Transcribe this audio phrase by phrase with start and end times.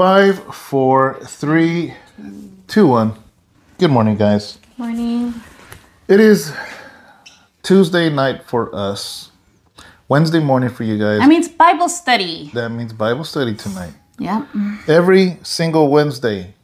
[0.00, 1.92] Five, four, three,
[2.66, 3.12] two, one.
[3.76, 4.56] Good morning, guys.
[4.78, 5.34] Morning.
[6.08, 6.54] It is
[7.62, 9.30] Tuesday night for us.
[10.08, 11.20] Wednesday morning for you guys.
[11.20, 12.50] That means Bible study.
[12.54, 13.92] that means Bible study tonight.
[14.18, 14.48] Yep.
[14.88, 16.54] Every single Wednesday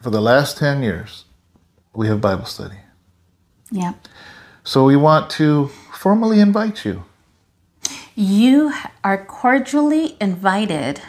[0.00, 1.26] for the last 10 years,
[1.92, 2.78] we have Bible study.
[3.70, 4.08] Yep.
[4.64, 7.04] So we want to formally invite you.
[8.14, 8.72] You
[9.04, 11.02] are cordially invited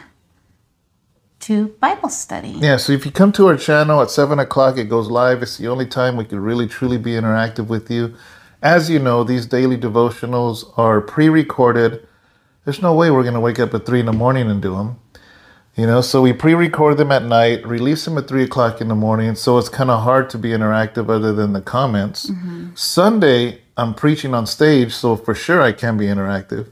[1.50, 2.50] to Bible study.
[2.50, 5.42] Yeah, so if you come to our channel at 7 o'clock, it goes live.
[5.42, 8.14] It's the only time we can really truly be interactive with you.
[8.62, 12.08] As you know, these daily devotionals are pre recorded.
[12.66, 14.76] There's no way we're going to wake up at 3 in the morning and do
[14.76, 15.00] them.
[15.76, 18.88] You know, so we pre record them at night, release them at 3 o'clock in
[18.88, 19.34] the morning.
[19.34, 22.30] So it's kind of hard to be interactive other than the comments.
[22.30, 22.76] Mm-hmm.
[22.76, 26.72] Sunday, I'm preaching on stage, so for sure I can be interactive.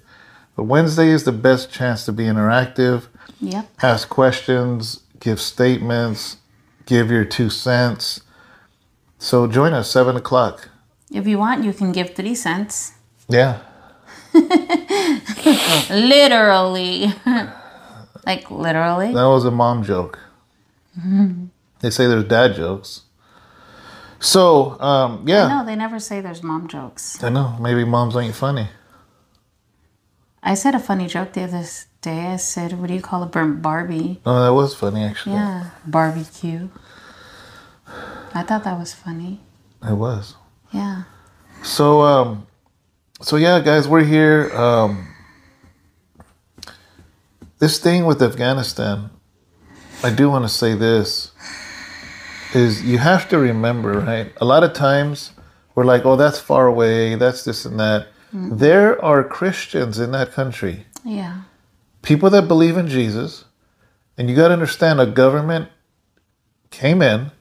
[0.56, 3.08] But Wednesday is the best chance to be interactive
[3.40, 3.70] Yep.
[3.84, 6.38] ask questions, give statements,
[6.86, 8.22] give your two cents.
[9.20, 10.70] So join us seven o'clock.
[11.12, 12.94] If you want, you can give three cents.
[13.30, 13.60] Yeah,
[15.90, 17.14] Literally.
[18.26, 19.14] like literally.
[19.14, 20.20] that was a mom joke.
[21.80, 23.02] They say there's dad jokes.
[24.20, 27.24] So um, yeah, No, they never say there's mom jokes.
[27.24, 27.56] I know.
[27.62, 28.70] Maybe moms ain't funny.
[30.42, 31.64] I said a funny joke the other
[32.08, 32.28] day.
[32.28, 34.20] I said, what do you call a burnt Barbie?
[34.26, 35.36] Oh, that was funny actually.
[35.36, 35.70] Yeah.
[35.86, 36.70] Barbecue.
[38.34, 39.40] I thought that was funny.
[39.84, 40.36] It was.
[40.72, 41.04] Yeah.
[41.64, 42.48] So um,
[43.22, 44.52] so yeah, guys, we're here.
[44.56, 44.92] Um,
[47.60, 49.10] this thing with Afghanistan,
[50.04, 51.32] I do want to say this
[52.54, 54.32] is you have to remember, right?
[54.40, 55.32] A lot of times
[55.76, 58.08] we're like, oh, that's far away, that's this and that.
[58.34, 61.42] There are Christians in that country, Yeah.
[62.02, 63.46] People that believe in Jesus,
[64.18, 65.70] and you got to understand a government
[66.70, 67.32] came in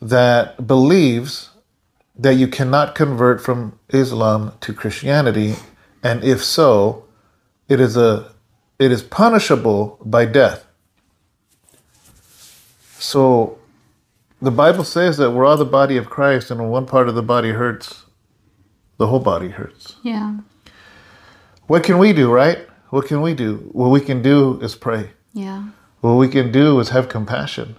[0.00, 1.50] that believes
[2.16, 5.54] that you cannot convert from Islam to Christianity,
[6.02, 7.04] and if so,
[7.68, 8.32] it is a
[8.78, 10.66] it is punishable by death.
[12.98, 13.58] So
[14.40, 17.14] the Bible says that we're all the body of Christ, and when one part of
[17.14, 18.04] the body hurts,
[18.98, 19.96] the whole body hurts.
[20.02, 20.38] Yeah.
[21.68, 22.66] What can we do, right?
[22.92, 23.70] What can we do?
[23.72, 25.12] What we can do is pray.
[25.32, 25.68] Yeah.
[26.02, 27.76] What we can do is have compassion.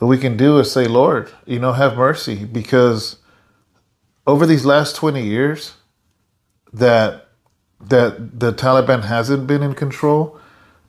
[0.00, 3.16] What we can do is say, Lord, you know, have mercy because
[4.26, 5.76] over these last 20 years
[6.74, 7.28] that
[7.80, 10.38] that the Taliban hasn't been in control,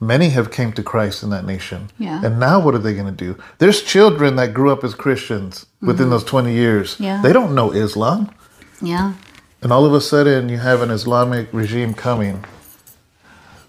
[0.01, 1.91] many have came to Christ in that nation.
[1.97, 2.25] Yeah.
[2.25, 3.41] And now what are they going to do?
[3.59, 6.09] There's children that grew up as Christians within mm-hmm.
[6.09, 6.97] those 20 years.
[6.99, 7.21] Yeah.
[7.21, 8.35] They don't know Islam.
[8.81, 9.13] Yeah.
[9.61, 12.43] And all of a sudden you have an Islamic regime coming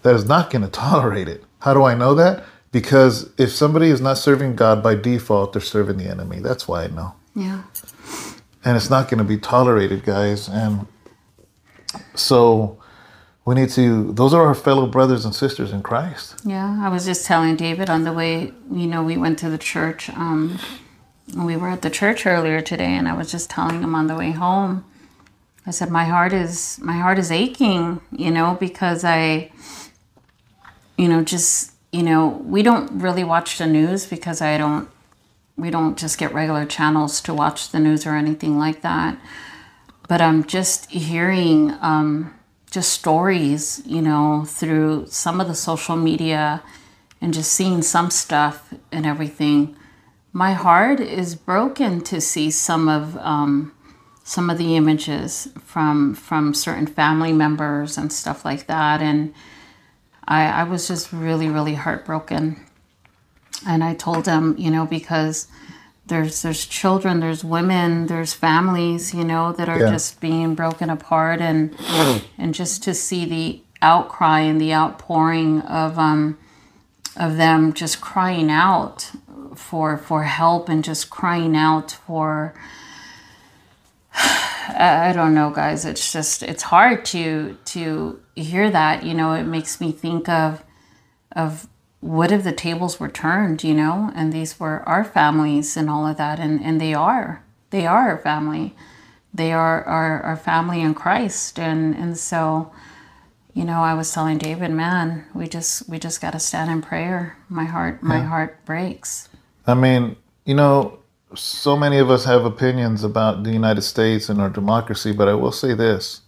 [0.03, 1.43] that is not going to tolerate it.
[1.59, 2.43] How do I know that?
[2.71, 6.39] Because if somebody is not serving God by default, they're serving the enemy.
[6.39, 7.15] That's why I know.
[7.35, 7.63] Yeah.
[8.63, 10.49] And it's not going to be tolerated, guys.
[10.49, 10.85] And
[12.13, 12.77] so
[13.45, 16.41] we need to, those are our fellow brothers and sisters in Christ.
[16.43, 19.57] Yeah, I was just telling David on the way, you know, we went to the
[19.57, 20.09] church.
[20.09, 20.59] Um,
[21.35, 24.15] we were at the church earlier today, and I was just telling him on the
[24.15, 24.83] way home.
[25.65, 29.51] I said, my heart is my heart is aching, you know, because I,
[30.97, 34.89] you know, just you know, we don't really watch the news because I don't,
[35.55, 39.17] we don't just get regular channels to watch the news or anything like that.
[40.07, 42.33] But I'm just hearing um,
[42.69, 46.61] just stories, you know, through some of the social media
[47.21, 49.75] and just seeing some stuff and everything.
[50.33, 53.73] My heart is broken to see some of um,
[54.23, 59.33] some of the images from from certain family members and stuff like that, and
[60.27, 62.63] I, I was just really really heartbroken.
[63.65, 65.47] And I told them, you know, because
[66.05, 69.89] there's there's children, there's women, there's families, you know, that are Yeah.
[69.91, 71.75] just being broken apart, and
[72.37, 76.37] and just to see the outcry and the outpouring of um,
[77.15, 79.11] of them just crying out
[79.55, 82.53] for for help and just crying out for
[84.13, 89.33] I I don't know guys it's just it's hard to to hear that you know
[89.33, 90.63] it makes me think of
[91.35, 91.67] of
[91.99, 96.05] what if the tables were turned you know and these were our families and all
[96.05, 98.75] of that and and they are they are our family.
[99.33, 102.71] They are our, our family in Christ and and so
[103.53, 106.81] you know I was telling David man we just we just got to stand in
[106.81, 107.37] prayer.
[107.49, 109.29] My heart my heart breaks.
[109.65, 110.99] I mean, you know,
[111.35, 115.33] so many of us have opinions about the United States and our democracy, but I
[115.33, 116.21] will say this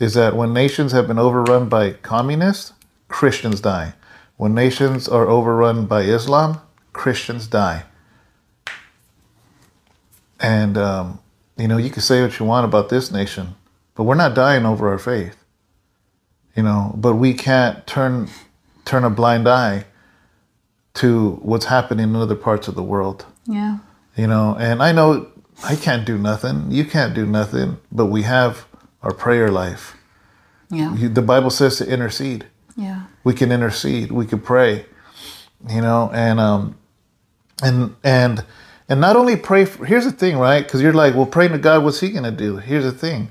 [0.00, 2.72] is that when nations have been overrun by communists,
[3.08, 3.94] Christians die.
[4.36, 6.58] when nations are overrun by Islam,
[6.94, 7.84] Christians die.
[10.40, 11.18] And, um,
[11.58, 13.54] you know, you can say what you want about this nation,
[13.94, 15.36] but we're not dying over our faith.
[16.56, 18.28] You know, but we can't turn
[18.86, 19.84] turn a blind eye
[20.94, 23.26] to what's happening in other parts of the world.
[23.46, 23.78] Yeah.
[24.16, 25.26] You know, and I know
[25.62, 26.70] I can't do nothing.
[26.70, 28.66] You can't do nothing, but we have
[29.02, 29.96] our prayer life.
[30.70, 30.94] Yeah.
[30.96, 32.46] The Bible says to intercede.
[32.76, 33.04] Yeah.
[33.24, 34.12] We can intercede.
[34.12, 34.86] We can pray.
[35.68, 36.78] You know, and um,
[37.62, 38.44] and and
[38.88, 39.64] and not only pray.
[39.66, 40.64] For, here's the thing, right?
[40.64, 42.56] Because you're like, well, praying to God, what's He gonna do?
[42.56, 43.30] Here's the thing,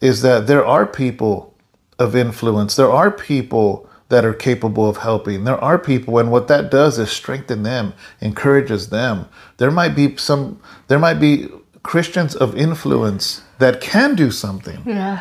[0.00, 1.54] is that there are people
[1.98, 2.76] of influence.
[2.76, 5.44] There are people that are capable of helping.
[5.44, 9.26] There are people, and what that does is strengthen them, encourages them.
[9.56, 10.60] There might be some.
[10.88, 11.48] There might be
[11.82, 15.20] Christians of influence that can do something Yeah.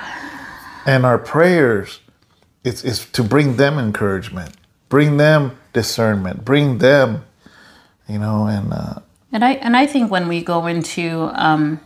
[0.86, 2.00] and our prayers
[2.64, 4.56] is, is to bring them encouragement
[4.90, 7.24] bring them discernment bring them
[8.08, 9.00] you know and uh,
[9.32, 11.80] And I and I think when we go into um,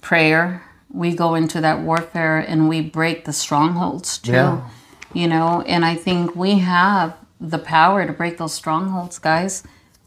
[0.00, 4.32] prayer, we go into that warfare and we break the strongholds too.
[4.32, 4.68] Yeah.
[5.14, 9.62] You know, and I think we have the power to break those strongholds, guys.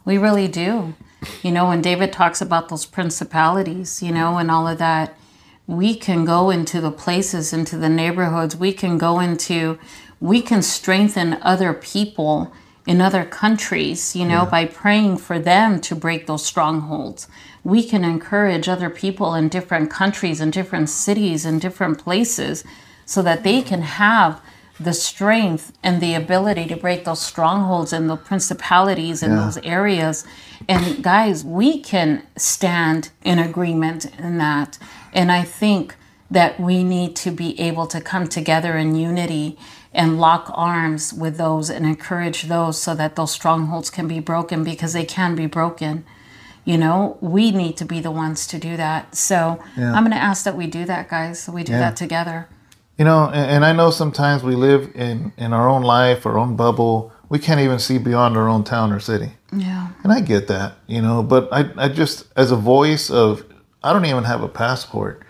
[0.06, 0.94] We really do.
[1.44, 5.16] You know, when David talks about those principalities, you know, and all of that,
[5.68, 8.56] we can go into the places, into the neighborhoods.
[8.56, 9.78] We can go into,
[10.20, 12.52] we can strengthen other people
[12.88, 17.28] in other countries, you know, by praying for them to break those strongholds.
[17.64, 22.64] We can encourage other people in different countries, in different cities, in different places,
[23.06, 24.42] so that they can have
[24.84, 29.38] the strength and the ability to break those strongholds and the principalities in Yeah.
[29.46, 30.26] those areas.
[30.68, 34.78] And guys, we can stand in agreement in that.
[35.14, 35.96] And I think
[36.30, 39.58] that we need to be able to come together in unity
[39.94, 44.64] and lock arms with those and encourage those so that those strongholds can be broken
[44.64, 46.06] because they can be broken.
[46.64, 49.16] You know, we need to be the ones to do that.
[49.16, 49.92] So Yeah.
[49.94, 51.40] I'm going to ask that we do that, guys.
[51.42, 51.80] So we do Yeah.
[51.80, 52.48] that together.
[53.02, 56.38] You know and, and i know sometimes we live in in our own life our
[56.38, 59.88] own bubble we can't even see beyond our own town or city Yeah.
[60.04, 63.44] and i get that you know but i, I just as a voice of
[63.84, 65.24] i don't even have a passport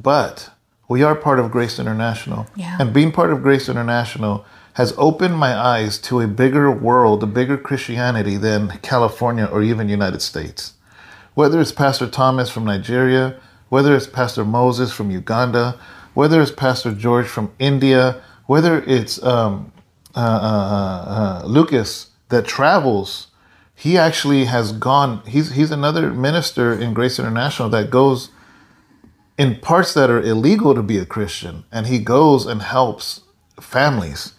[0.00, 0.50] but
[0.88, 2.76] we are part of grace international Yeah.
[2.80, 4.44] and being part of grace international
[4.80, 9.88] has opened my eyes to a bigger world a bigger christianity than california or even
[9.88, 10.72] united states
[11.34, 13.24] whether it's Pastor Thomas from Nigeria,
[13.70, 15.80] whether it's Pastor Moses from Uganda,
[16.14, 19.72] whether it's Pastor George from India, whether it's um,
[20.14, 23.28] uh, uh, uh, Lucas that travels,
[23.74, 25.22] he actually has gone.
[25.26, 28.30] He's he's another minister in Grace International that goes
[29.38, 33.22] in parts that are illegal to be a Christian, and he goes and helps
[33.60, 34.34] families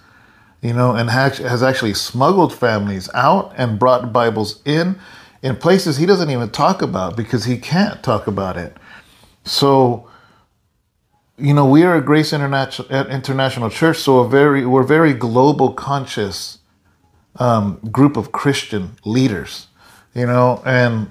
[0.64, 4.98] you know, and has actually smuggled families out and brought Bibles in
[5.44, 8.78] in places he doesn't even talk about because he can't talk about it.
[9.44, 10.10] So,
[11.38, 15.74] you know, we are a Grace International International Church, so a very we're very global
[15.74, 16.60] conscious
[17.38, 19.68] um, group of Christian leaders,
[20.14, 21.10] you know, and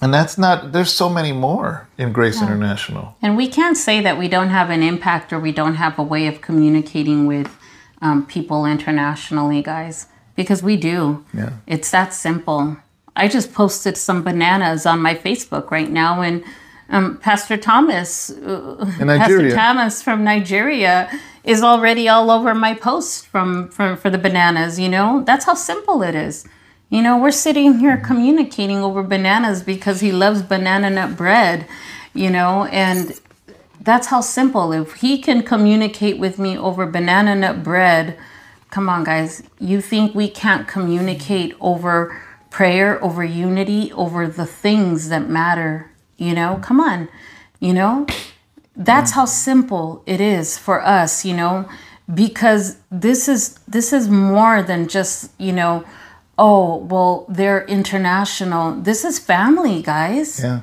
[0.00, 0.72] and that's not.
[0.72, 3.16] There's so many more in Grace International.
[3.20, 6.02] And we can't say that we don't have an impact or we don't have a
[6.02, 7.54] way of communicating with
[8.00, 11.24] um, people internationally, guys, because we do.
[11.32, 11.52] Yeah.
[11.66, 12.78] It's that simple.
[13.16, 16.42] I just posted some bananas on my Facebook right now, and
[16.88, 21.10] um, Pastor Thomas, uh, Pastor Thomas from Nigeria,
[21.42, 24.78] is already all over my post from, from for the bananas.
[24.78, 26.46] You know, that's how simple it is.
[26.90, 31.66] You know, we're sitting here communicating over bananas because he loves banana nut bread.
[32.12, 33.18] You know, and
[33.80, 34.72] that's how simple.
[34.72, 38.16] If he can communicate with me over banana nut bread,
[38.70, 39.42] come on, guys.
[39.58, 45.90] You think we can't communicate over prayer, over unity, over the things that matter?
[46.16, 47.08] You know, come on.
[47.60, 48.06] You know,
[48.76, 51.24] that's how simple it is for us.
[51.24, 51.68] You know,
[52.12, 55.84] because this is this is more than just you know.
[56.36, 58.80] Oh well, they're international.
[58.80, 60.60] This is family, guys Yeah.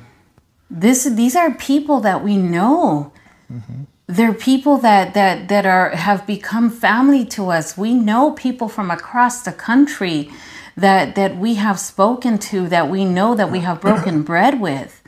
[0.70, 3.12] this these are people that we know
[3.50, 3.84] mm-hmm.
[4.06, 8.90] they're people that that that are have become family to us we know people from
[8.90, 10.30] across the country
[10.76, 15.01] that that we have spoken to that we know that we have broken bread with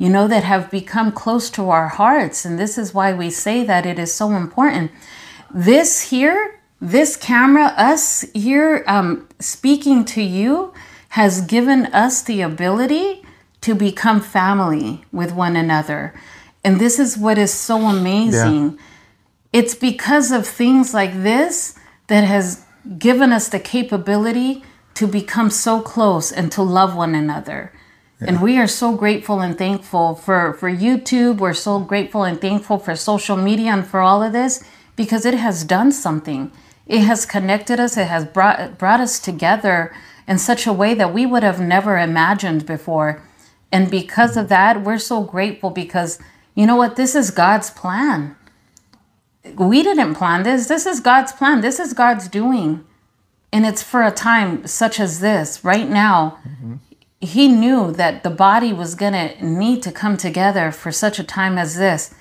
[0.00, 2.46] you know that have become close to our hearts.
[2.46, 4.90] And this is why we say that it is so important.
[5.52, 10.72] This here this camera us here um, speaking to you
[11.10, 13.22] has given us the ability
[13.60, 16.14] to become family with one another.
[16.64, 18.78] And this is what is so amazing.
[19.52, 22.64] It's because of things like this that has
[22.98, 24.64] given us the capability
[24.94, 27.72] to become so close and to love one another.
[28.20, 31.38] And we are so grateful and thankful for, for YouTube.
[31.38, 34.62] We're so grateful and thankful for social media and for all of this
[34.94, 36.52] because it has done something.
[36.86, 39.94] It has connected us, it has brought, brought us together
[40.28, 43.22] in such a way that we would have never imagined before.
[43.72, 46.18] And because of that, we're so grateful because
[46.54, 46.96] you know what?
[46.96, 48.36] This is God's plan.
[49.56, 50.66] We didn't plan this.
[50.66, 51.60] This is God's plan.
[51.60, 52.84] This is God's doing.
[53.52, 56.38] And it's for a time such as this, right now.
[56.46, 56.74] Mm-hmm.
[57.20, 61.24] He knew that the body was going to need to come together for such a
[61.24, 62.14] time as this.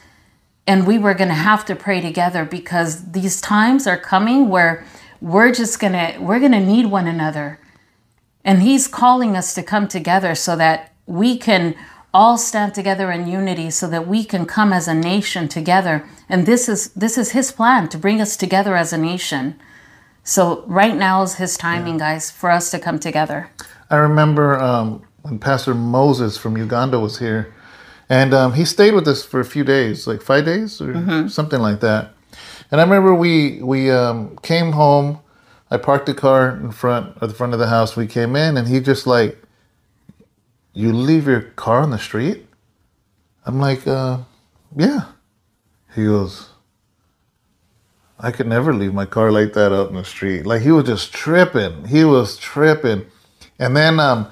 [0.67, 4.85] And we were going to have to pray together because these times are coming where
[5.21, 7.59] we're just going to we're going to need one another.
[8.43, 11.75] And he's calling us to come together so that we can
[12.13, 16.07] all stand together in unity so that we can come as a nation together.
[16.27, 19.59] And this is this is his plan to bring us together as a nation.
[20.23, 23.49] So right now is his timing, guys, for us to come together.
[23.89, 27.53] I remember um, when Pastor Moses from Uganda was here,
[28.09, 30.93] and um, he stayed with us for a few days, like five days or
[31.29, 32.13] something like that.
[32.71, 35.19] And I remember we we um, came home.
[35.71, 37.95] I parked the car in front at the front of the house.
[37.95, 39.41] We came in, and he just like,
[40.73, 42.47] "You leave your car on the street?"
[43.45, 44.19] I'm like, uh,
[44.75, 45.05] "Yeah."
[45.95, 46.49] He goes,
[48.19, 50.45] I could never leave my car like that out in the street.
[50.45, 51.85] Like he was just tripping.
[51.85, 53.05] He was tripping.
[53.59, 54.27] And then um,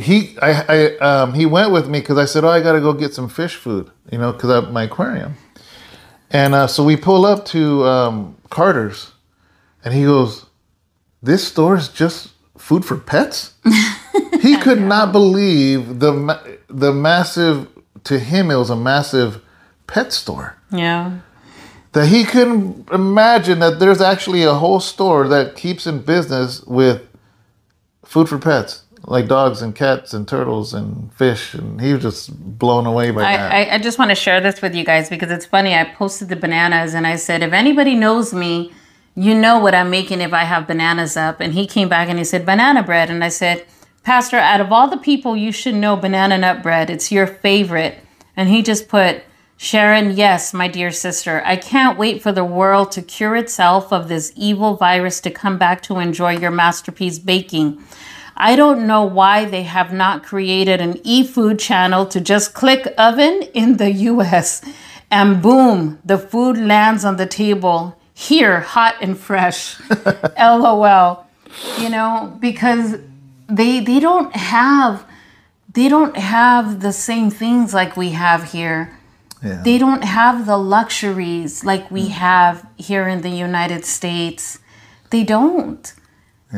[0.00, 2.80] he I, I um, he went with me because I said, "Oh, I got to
[2.80, 5.34] go get some fish food," you know, because of my aquarium.
[6.30, 9.12] And uh, so we pull up to um, Carter's,
[9.84, 10.46] and he goes,
[11.22, 13.54] "This store is just food for pets."
[14.42, 17.68] he could not believe the the massive.
[18.04, 19.42] To him, it was a massive
[19.86, 21.18] pet store Yeah.
[21.92, 27.02] that he couldn't imagine that there's actually a whole store that keeps in business with
[28.08, 32.58] food for pets, like dogs and cats and turtles and fish, and he was just
[32.58, 33.52] blown away by that.
[33.52, 35.74] I, I, I just want to share this with you guys because it's funny.
[35.74, 38.72] I posted the bananas and I said, if anybody knows me,
[39.14, 41.40] you know what I'm making if I have bananas up.
[41.40, 43.10] And he came back and he said, banana bread.
[43.10, 43.66] And I said,
[44.04, 46.88] Pastor, out of all the people, you should know banana nut bread.
[46.88, 47.98] It's your favorite.
[48.36, 49.22] And he just put,
[49.60, 54.06] Sharon, yes, my dear sister, I can't wait for the world to cure itself of
[54.06, 57.82] this evil virus to come back to enjoy your masterpiece baking.
[58.36, 62.94] I don't know why they have not created an e food channel to just click
[62.96, 64.62] oven in the US
[65.10, 69.76] and boom, the food lands on the table here, hot and fresh.
[70.38, 71.26] LOL.
[71.80, 73.00] You know, because
[73.48, 75.04] they they don't have
[75.72, 78.97] they don't have the same things like we have here.
[79.42, 79.62] Yeah.
[79.62, 84.58] They don't have the luxuries like we have here in the United States.
[85.10, 85.92] They don't.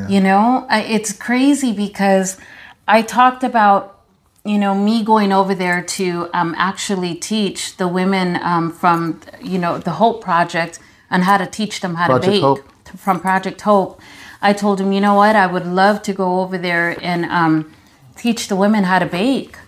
[0.09, 2.39] You know, I, it's crazy because
[2.87, 4.01] I talked about,
[4.45, 9.59] you know, me going over there to um, actually teach the women um, from, you
[9.59, 10.79] know, the Hope Project
[11.11, 12.99] on how to teach them how Project to bake Hope.
[12.99, 14.01] from Project Hope.
[14.41, 17.73] I told him, you know what, I would love to go over there and um,
[18.17, 19.59] teach the women how to bake.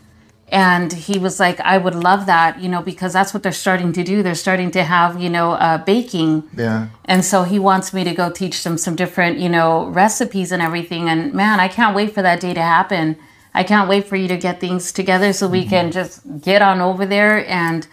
[0.53, 3.91] And he was like, I would love that, you know, because that's what they're starting
[3.95, 4.23] to do.
[4.23, 6.47] They're starting to have, you know, uh, baking.
[6.55, 6.89] yeah.
[7.07, 10.61] And so he wants me to go teach them some different, you know, recipes and
[10.61, 11.09] everything.
[11.09, 13.17] And man, I can't wait for that day to happen.
[13.55, 16.83] I can't wait for you to get things together so we can just get on
[16.83, 17.49] over there.
[17.49, 17.87] And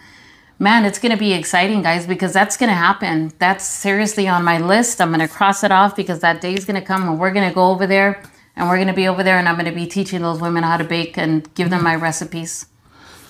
[0.59, 3.31] man, it's going to be exciting, guys, because that's going to happen.
[3.39, 4.99] That's seriously on my list.
[4.99, 7.31] I'm going to cross it off because that day is going to come and we're
[7.31, 8.21] going to go over there
[8.59, 10.63] and we're going to be over there and I'm going to be teaching those women
[10.63, 12.65] how to bake and give them my recipes.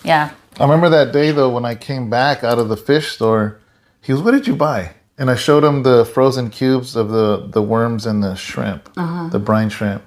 [0.04, 0.32] Yeah.
[0.60, 3.60] I remember that day though when I came back out of the fish store.
[4.02, 7.48] He was, "What did you buy?" And I showed him the frozen cubes of the
[7.48, 9.28] the worms and the shrimp, uh-huh.
[9.30, 10.04] the brine shrimp,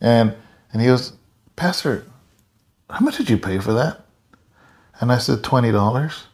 [0.00, 0.34] and
[0.72, 1.12] and he goes,
[1.54, 2.06] "Pastor,
[2.88, 4.00] how much did you pay for that?"
[5.00, 6.24] And I said, 20 dollars."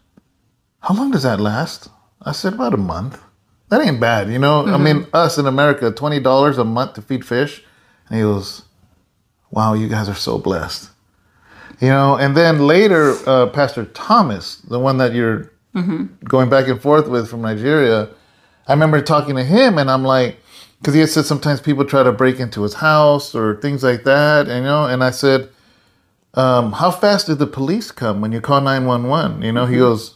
[0.80, 1.88] How long does that last?
[2.22, 3.20] I said, "About a month."
[3.68, 4.64] That ain't bad, you know.
[4.64, 4.84] I mm-hmm.
[4.84, 7.64] mean, us in America, twenty dollars a month to feed fish.
[8.08, 8.62] And he goes,
[9.50, 10.90] "Wow, you guys are so blessed."
[11.80, 15.52] You know, and then later, uh, Pastor Thomas, the one that you're
[16.24, 18.08] going back and forth with from Nigeria,
[18.66, 20.38] I remember talking to him, and I'm like,
[20.80, 24.04] because he had said sometimes people try to break into his house or things like
[24.04, 25.50] that, and you know, and I said,
[26.34, 30.14] um, "How fast did the police come when you call 911?" You know, he goes,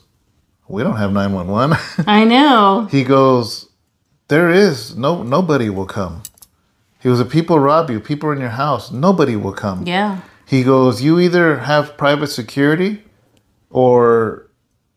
[0.68, 2.88] "We don't have 911." I know.
[2.90, 3.68] he goes,
[4.28, 6.22] "There is no nobody will come."
[7.00, 10.18] He goes, "If people rob you, people in your house, nobody will come." Yeah.
[10.46, 13.02] He goes, "You either have private security,
[13.70, 14.46] or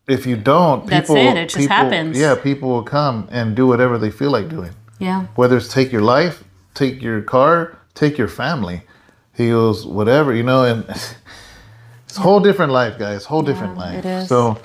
[0.06, 1.36] if you don't, That's people it.
[1.36, 2.18] It just people- happens.
[2.18, 5.26] Yeah, people will come and do whatever they feel like doing." Yeah.
[5.34, 6.44] Whether it's take your life,
[6.74, 8.82] take your car, take your family.
[9.32, 10.84] He goes, whatever, you know, and
[12.06, 13.24] it's a whole different life, guys.
[13.24, 13.98] Whole different life.
[13.98, 14.28] it is.
[14.28, 14.58] So,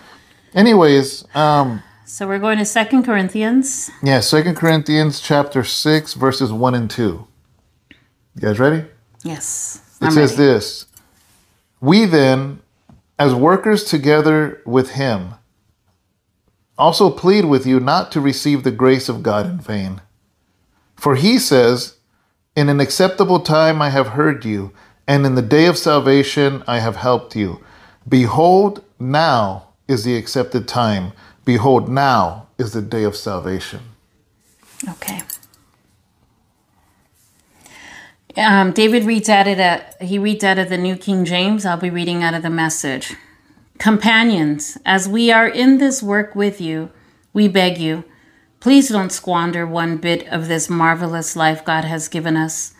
[0.53, 3.89] anyways, um, So we're going to Second Corinthians.
[4.03, 7.25] yeah, Second Corinthians chapter six, verses one and two.
[8.39, 8.85] You guys ready?
[9.21, 9.97] Yes.
[10.01, 10.43] It I'm says ready.
[10.43, 10.85] this
[11.81, 12.61] We then,
[13.17, 15.33] as workers together with him,
[16.77, 19.99] also plead with you not to receive the grace of God in vain.
[20.95, 21.97] For he says,
[22.55, 24.71] In an acceptable time I have heard you,
[25.05, 27.61] and in the day of salvation I have helped you.
[28.07, 31.11] Behold, now is the accepted time.
[31.43, 33.81] Behold, now is the day of salvation.
[34.87, 35.23] Okay.
[38.37, 41.65] Um, David reads out of the he reads out of the New King James.
[41.65, 43.15] I'll be reading out of the Message.
[43.79, 46.91] Companions, as we are in this work with you,
[47.33, 48.03] we beg you,
[48.59, 52.73] please don't squander one bit of this marvelous life God has given us.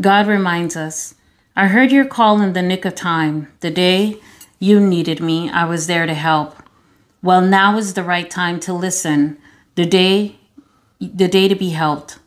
[0.00, 1.14] God reminds us,
[1.56, 3.52] I heard your call in the nick of time.
[3.60, 4.20] The day
[4.60, 6.62] you needed me, I was there to help.
[7.22, 9.38] Well, now is the right time to listen.
[9.74, 10.38] The day
[11.00, 12.18] the day to be helped.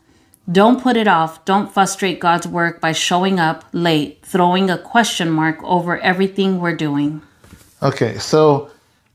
[0.51, 1.45] Don't put it off.
[1.45, 6.75] Don't frustrate God's work by showing up late, throwing a question mark over everything we're
[6.75, 7.21] doing.
[7.83, 8.71] Okay, so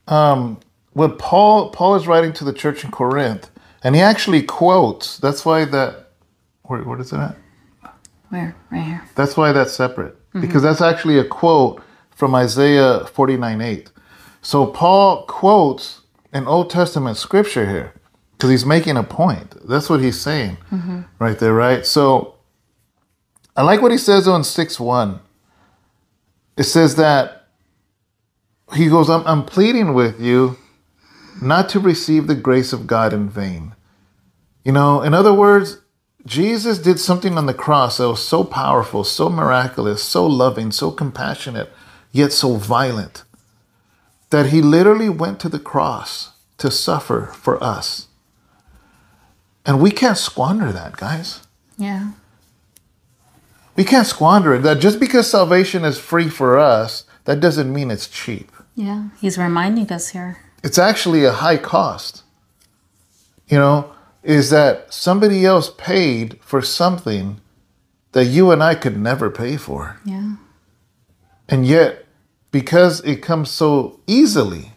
[0.07, 0.59] um,
[0.93, 3.49] what Paul Paul is writing to the church in Corinth,
[3.83, 5.17] and he actually quotes.
[5.17, 6.11] That's why that.
[6.63, 7.35] Where, what is it at?
[8.29, 8.55] Where?
[8.71, 9.03] Right here.
[9.15, 13.91] That's why that's separate because that's actually a quote from Isaiah forty nine eight.
[14.41, 16.01] So Paul quotes
[16.31, 17.93] an Old Testament scripture here
[18.37, 19.55] because he's making a point.
[19.67, 21.01] That's what he's saying mm-hmm.
[21.19, 21.85] right there, right?
[21.85, 22.35] So
[23.55, 25.19] I like what he says on six one.
[26.57, 27.47] It says that
[28.73, 30.57] he goes, I'm, I'm pleading with you
[31.41, 33.75] not to receive the grace of God in vain.
[34.63, 35.79] You know, in other words,
[36.25, 40.91] Jesus did something on the cross that was so powerful, so miraculous, so loving, so
[40.91, 41.69] compassionate,
[42.11, 43.23] yet so violent,
[44.31, 48.07] that he literally went to the cross to suffer for us.
[49.65, 51.41] And we can't squander that, guys.
[51.77, 52.11] Yeah.
[53.75, 54.59] We can't squander it.
[54.59, 58.51] That just because salvation is free for us, that doesn't mean it's cheap.
[58.75, 59.09] Yeah.
[59.19, 60.37] He's reminding us here.
[60.63, 62.23] It's actually a high cost.
[63.47, 67.41] You know, is that somebody else paid for something
[68.13, 69.99] that you and I could never pay for.
[70.05, 70.37] Yeah.
[71.49, 72.05] And yet,
[72.49, 74.71] because it comes so easily,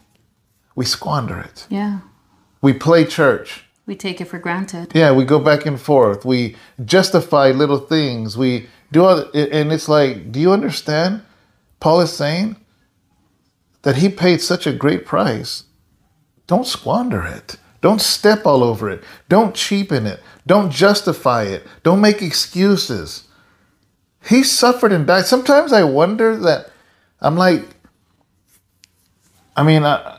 [0.75, 1.65] we squander it.
[1.69, 1.99] Yeah.
[2.61, 3.63] We play church.
[3.89, 4.91] We take it for granted.
[4.93, 6.23] Yeah, we go back and forth.
[6.23, 8.37] We justify little things.
[8.37, 11.23] We do other, and it's like, do you understand?
[11.79, 12.57] Paul is saying
[13.81, 15.63] that he paid such a great price.
[16.45, 17.55] Don't squander it.
[17.81, 19.03] Don't step all over it.
[19.27, 20.19] Don't cheapen it.
[20.45, 21.65] Don't justify it.
[21.81, 23.27] Don't make excuses.
[24.23, 25.25] He suffered and died.
[25.25, 26.69] Sometimes I wonder that
[27.21, 27.65] I'm like,
[29.55, 30.18] I mean, I,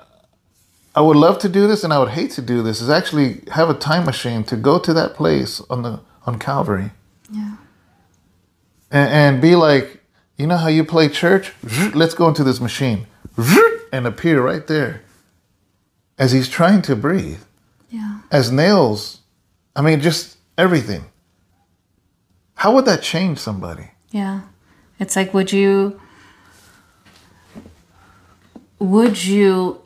[0.95, 3.43] I would love to do this and I would hate to do this is actually
[3.53, 6.91] have a time machine to go to that place on the on Calvary
[7.33, 7.57] Yeah.
[8.91, 10.03] and, and be like,
[10.37, 11.53] you know how you play church?
[11.95, 13.07] Let's go into this machine
[13.93, 15.03] and appear right there
[16.19, 17.41] as he's trying to breathe,
[17.89, 18.21] Yeah.
[18.31, 19.21] as nails.
[19.77, 21.05] I mean, just everything.
[22.57, 23.93] How would that change somebody?
[24.11, 24.41] Yeah.
[24.99, 25.99] It's like, would you,
[28.79, 29.81] would you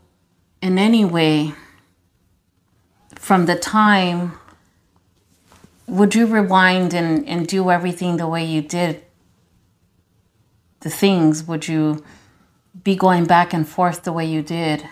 [0.64, 1.53] in any way,
[3.16, 4.33] from the time,
[5.87, 9.03] would you rewind and, and do everything the way you did
[10.81, 11.44] the things?
[11.44, 12.03] Would you
[12.83, 14.88] be going back and forth the way you did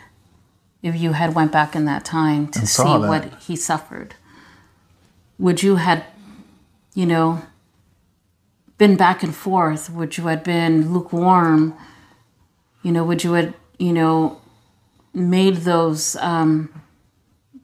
[0.83, 3.01] if you had went back in that time to see that.
[3.01, 4.15] what he suffered?
[5.39, 6.05] Would you had,
[6.93, 7.41] you know,
[8.77, 9.89] been back and forth?
[9.89, 11.75] Would you had been lukewarm?
[12.83, 14.42] You know, would you had, you know,
[15.15, 16.69] made those um,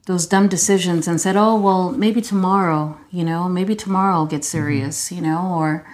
[0.05, 4.43] those dumb decisions and said, "Oh, well, maybe tomorrow." You know, maybe tomorrow I'll get
[4.45, 5.11] serious.
[5.11, 5.85] You know, or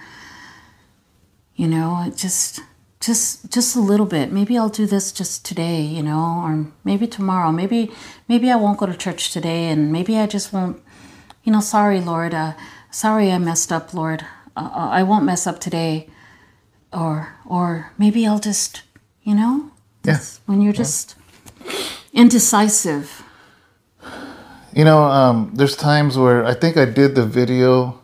[1.54, 2.60] you know, just
[3.00, 4.32] just just a little bit.
[4.32, 5.80] Maybe I'll do this just today.
[5.82, 7.52] You know, or maybe tomorrow.
[7.52, 7.90] Maybe
[8.28, 10.82] maybe I won't go to church today, and maybe I just won't.
[11.44, 12.34] You know, sorry, Lord.
[12.34, 12.52] Uh,
[12.90, 14.22] sorry, I messed up, Lord.
[14.56, 16.08] Uh, uh, I won't mess up today.
[16.92, 18.82] Or or maybe I'll just,
[19.22, 19.70] you know,
[20.04, 20.40] Yes.
[20.46, 21.14] when you're just
[22.16, 23.22] indecisive.
[24.74, 28.00] You know, um, there's times where I think I did the video,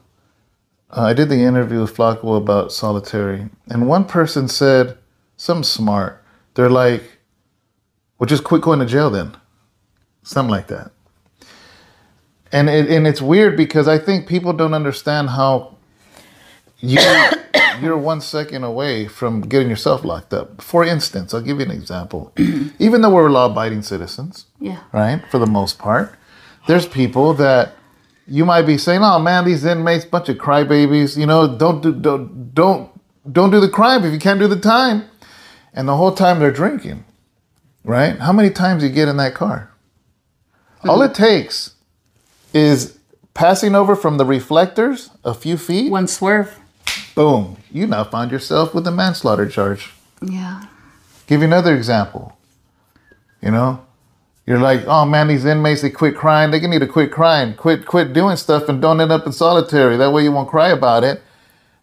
[0.91, 4.99] uh, I did the interview with Flacco about solitary, and one person said
[5.37, 6.25] something smart.
[6.55, 7.03] They're like,
[8.19, 9.37] well, just quit going to jail then.
[10.23, 10.93] Something like that.
[12.53, 15.72] and it, and it's weird because I think people don't understand how
[16.83, 16.99] you
[17.81, 20.61] you're one second away from getting yourself locked up.
[20.61, 22.33] For instance, I'll give you an example.
[22.79, 24.81] Even though we're law-abiding citizens, Yeah.
[24.93, 26.15] right, for the most part,
[26.67, 27.73] there's people that
[28.27, 31.17] you might be saying, "Oh man, these inmates, bunch of crybabies.
[31.17, 32.91] You know, don't do don't don't
[33.33, 35.05] don't do the crime if you can't do the time."
[35.75, 37.05] And the whole time they're drinking,
[37.85, 38.19] right?
[38.19, 39.71] How many times you get in that car?
[40.83, 40.91] Hmm.
[40.91, 41.75] All it takes
[42.53, 42.99] is
[43.35, 45.91] passing over from the reflectors a few feet.
[45.91, 46.59] One swerve.
[47.15, 47.59] Boom!
[47.71, 49.91] You now find yourself with a manslaughter charge.
[50.23, 50.65] Yeah.
[51.27, 52.37] Give you another example.
[53.41, 53.85] You know,
[54.47, 56.51] you're like, oh man, these inmates they quit crying.
[56.51, 59.33] They can need to quit crying, quit quit doing stuff, and don't end up in
[59.33, 59.97] solitary.
[59.97, 61.23] That way you won't cry about it.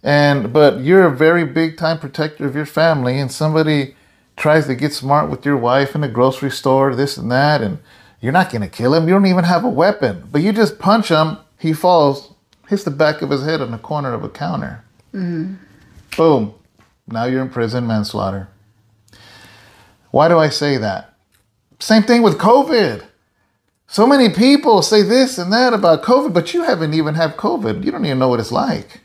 [0.03, 3.95] And but you're a very big time protector of your family, and somebody
[4.35, 7.79] tries to get smart with your wife in the grocery store, this and that, and
[8.21, 9.07] you're not gonna kill him.
[9.07, 11.37] You don't even have a weapon, but you just punch him.
[11.57, 12.33] He falls,
[12.67, 14.83] hits the back of his head on the corner of a counter.
[15.13, 15.55] Mm-hmm.
[16.15, 16.53] Boom.
[17.07, 18.49] Now you're in prison, manslaughter.
[20.11, 21.13] Why do I say that?
[21.79, 23.05] Same thing with COVID.
[23.87, 27.83] So many people say this and that about COVID, but you haven't even had COVID.
[27.83, 29.01] You don't even know what it's like.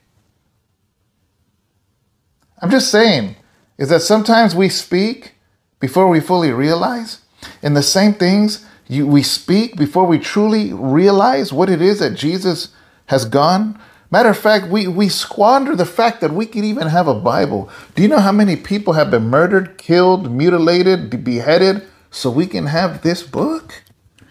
[2.60, 3.36] I'm just saying,
[3.78, 5.34] is that sometimes we speak
[5.80, 7.20] before we fully realize,
[7.62, 12.14] and the same things you, we speak before we truly realize what it is that
[12.14, 12.68] Jesus
[13.06, 13.78] has gone.
[14.14, 17.68] Matter of fact, we, we squander the fact that we can even have a Bible.
[17.96, 22.66] Do you know how many people have been murdered, killed, mutilated, beheaded so we can
[22.66, 23.82] have this book?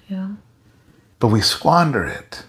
[0.07, 0.35] Yeah.
[1.19, 2.45] But we squander it.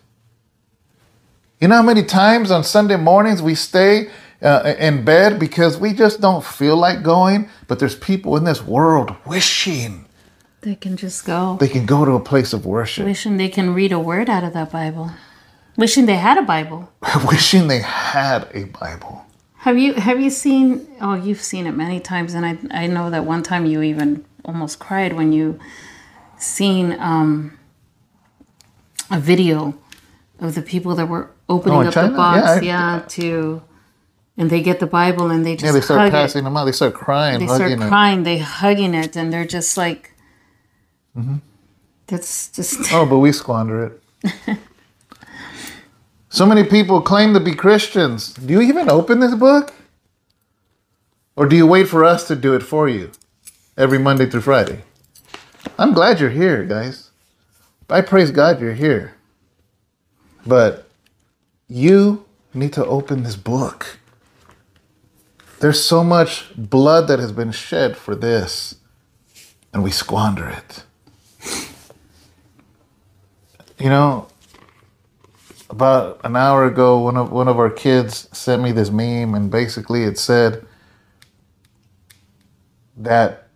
[1.60, 5.92] You know how many times on Sunday mornings we stay uh, in bed because we
[5.92, 10.06] just don't feel like going, but there's people in this world wishing
[10.60, 11.56] They can just go.
[11.58, 14.44] they can go to a place of worship, Wishing they can read a word out
[14.44, 15.10] of that Bible.
[15.76, 16.88] Wishing they had a Bible.
[17.28, 19.24] wishing they had a Bible.
[19.58, 23.10] Have you have you seen oh you've seen it many times and I I know
[23.10, 25.58] that one time you even almost cried when you
[26.36, 27.58] seen um
[29.10, 29.74] a video
[30.38, 32.10] of the people that were opening Oh, up China?
[32.10, 32.60] the box Yeah, I-
[32.98, 33.62] yeah, to
[34.36, 36.44] and they get the Bible and they just Yeah, they start passing it.
[36.44, 36.64] them out.
[36.66, 37.88] They start crying, They start hugging it.
[37.88, 40.12] crying, they hugging it and they're just like
[41.16, 41.36] mm-hmm.
[42.06, 44.58] that's just Oh, but we squander it.
[46.34, 48.34] so many people claim to be Christians.
[48.34, 49.72] Do you even open this book?
[51.36, 53.12] Or do you wait for us to do it for you
[53.76, 54.82] every Monday through Friday?
[55.78, 57.12] I'm glad you're here, guys.
[57.88, 59.14] I praise God you're here.
[60.44, 60.88] But
[61.68, 64.00] you need to open this book.
[65.60, 68.74] There's so much blood that has been shed for this,
[69.72, 70.82] and we squander it.
[73.78, 74.26] You know,
[75.74, 79.50] about an hour ago, one of one of our kids sent me this meme, and
[79.50, 80.64] basically it said
[82.96, 83.48] that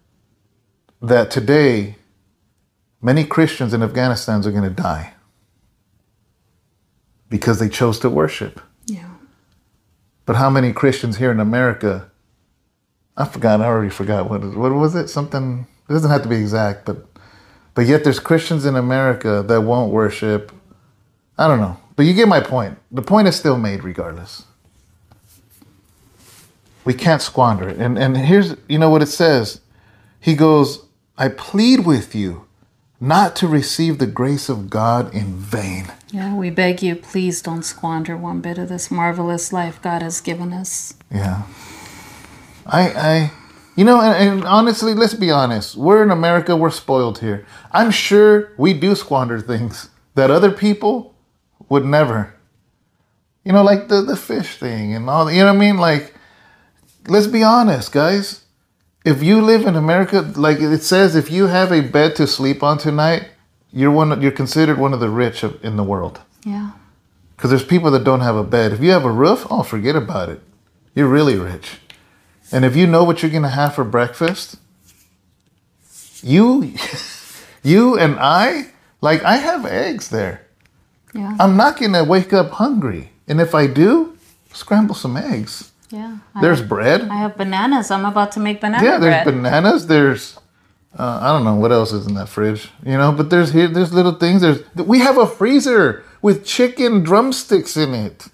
[1.01, 1.95] that today
[3.01, 5.15] many Christians in Afghanistan are going to die
[7.29, 8.61] because they chose to worship.
[8.87, 9.11] yeah.
[10.27, 12.11] But how many Christians here in America?
[13.17, 13.61] I forgot.
[13.61, 15.09] I already forgot what what was it.
[15.09, 15.67] Something.
[15.89, 17.07] It doesn't have to be exact, but
[17.75, 20.51] but yet there's Christians in America that won't worship.
[21.39, 22.79] I don't know, but you get my point.
[22.93, 24.45] The point is still made, regardless.
[26.85, 27.77] We can't squander it.
[27.79, 29.61] And and here's you know what it says.
[30.21, 32.47] He goes, "I plead with you
[33.01, 37.65] not to receive the grace of God in vain." Yeah, we beg you, please don't
[37.65, 40.95] squander one bit of this marvelous life God has given us.
[41.11, 41.43] Yeah.
[42.65, 43.33] I, I,
[43.75, 45.77] you know, and, and honestly, let's be honest.
[45.77, 46.55] We're in America.
[46.55, 47.45] We're spoiled here.
[47.73, 51.17] I'm sure we do squander things that other people
[51.69, 52.35] would never.
[53.45, 55.31] You know, like the the fish thing and all.
[55.31, 55.79] You know what I mean?
[55.79, 56.15] Like,
[57.07, 58.45] let's be honest, guys.
[59.05, 62.63] If you live in America, like it says, if you have a bed to sleep
[62.63, 63.29] on tonight,
[63.73, 64.21] you're one.
[64.21, 66.21] You're considered one of the rich of, in the world.
[66.45, 66.73] Yeah.
[67.37, 68.73] Because there's people that don't have a bed.
[68.73, 70.43] If you have a roof, oh, forget about it.
[70.95, 71.79] You're really rich.
[72.51, 74.57] And if you know what you're gonna have for breakfast,
[76.23, 76.75] you,
[77.63, 80.48] you and I, like I have eggs there.
[81.15, 81.37] Yeah.
[81.41, 83.11] I'm not gonna wake up hungry.
[83.27, 84.17] And if I do,
[84.53, 85.73] scramble some eggs.
[85.91, 86.19] yeah.
[86.35, 87.03] I There's have, bread.
[87.09, 87.91] I have bananas.
[87.91, 89.35] I'm about to make banana Yeah, there's bread.
[89.35, 89.87] bananas.
[89.87, 90.39] There's
[90.99, 93.13] uh, I don't know what else is in that fridge, you know.
[93.13, 94.41] But there's here, there's little things.
[94.43, 98.27] There's we have a freezer with chicken drumsticks in it.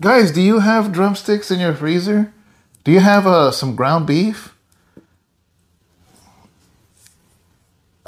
[0.00, 2.32] Guys, do you have drumsticks in your freezer?
[2.84, 4.54] Do you have uh, some ground beef?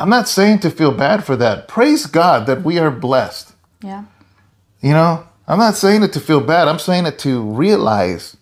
[0.01, 1.69] I'm not saying to feel bad for that.
[1.69, 3.53] Praise God that we are blessed.
[3.83, 4.05] Yeah.
[4.81, 6.69] You know, I'm not saying it to feel bad.
[6.69, 8.39] I'm saying it to realize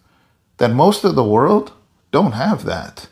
[0.58, 1.72] that most of the world
[2.12, 3.08] don't have that.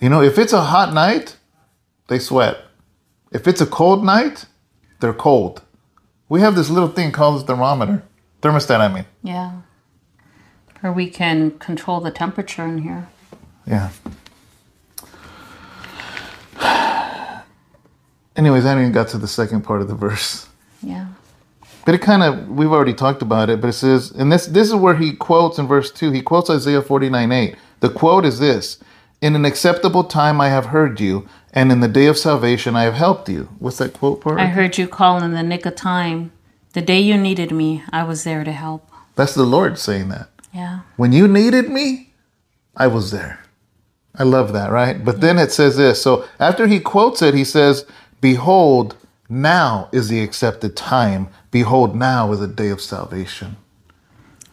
[0.00, 1.36] You know, if it's a hot night,
[2.08, 2.56] they sweat.
[3.32, 4.46] If it's a cold night,
[5.00, 5.60] they're cold.
[6.30, 8.02] We have this little thing called a thermometer.
[8.40, 9.04] Thermostat, I mean.
[9.22, 9.60] Yeah.
[10.82, 13.08] Or we can control the temperature in here.
[13.66, 13.90] Yeah.
[18.40, 20.48] Anyways, I haven't even got to the second part of the verse.
[20.82, 21.08] Yeah.
[21.84, 24.68] But it kind of we've already talked about it, but it says, and this this
[24.68, 26.10] is where he quotes in verse two.
[26.10, 27.56] He quotes Isaiah forty nine eight.
[27.80, 28.78] The quote is this:
[29.20, 32.84] "In an acceptable time I have heard you, and in the day of salvation I
[32.84, 34.40] have helped you." What's that quote part?
[34.40, 36.32] I heard you call in the nick of time.
[36.72, 38.90] The day you needed me, I was there to help.
[39.16, 40.30] That's the Lord saying that.
[40.54, 40.80] Yeah.
[40.96, 42.14] When you needed me,
[42.74, 43.40] I was there.
[44.14, 45.04] I love that, right?
[45.04, 46.00] But then it says this.
[46.00, 47.84] So after he quotes it, he says,
[48.20, 48.96] "Behold,
[49.28, 51.28] now is the accepted time.
[51.50, 53.56] Behold, now is a day of salvation."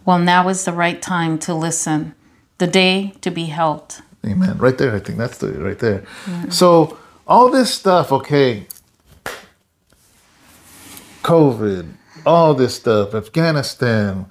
[0.06, 2.16] Well, now is the right time to listen,
[2.60, 4.02] the day to be helped.
[4.26, 4.58] Amen.
[4.58, 6.06] Right there, I think that's the right there.
[6.50, 8.68] So all this stuff, okay.
[11.24, 11.90] COVID,
[12.26, 14.28] all this stuff, Afghanistan,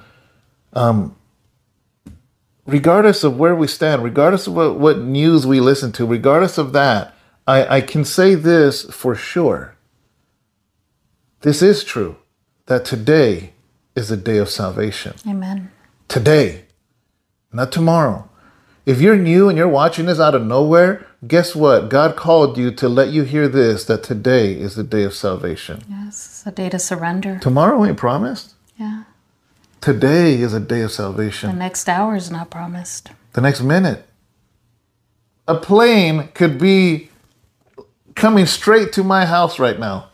[0.72, 1.14] um,
[2.66, 6.72] regardless of where we stand, regardless of what, what news we listen to, regardless of
[6.72, 7.14] that,
[7.46, 9.76] I, I can say this for sure.
[11.42, 12.16] This is true
[12.66, 13.52] that today
[13.94, 15.70] is the day of salvation Amen.
[16.09, 16.64] today,
[17.52, 18.28] not tomorrow.
[18.85, 21.88] If you're new and you're watching this out of nowhere, guess what?
[21.88, 25.82] God called you to let you hear this that today is the day of salvation.
[25.88, 27.38] Yes, it's a day to surrender.
[27.40, 28.54] Tomorrow ain't promised.
[28.76, 29.04] Yeah.
[29.80, 31.50] Today is a day of salvation.
[31.50, 33.11] The next hour is not promised.
[33.32, 34.06] The next minute.
[35.48, 37.11] A plane could be
[38.16, 40.09] coming straight to my house right now.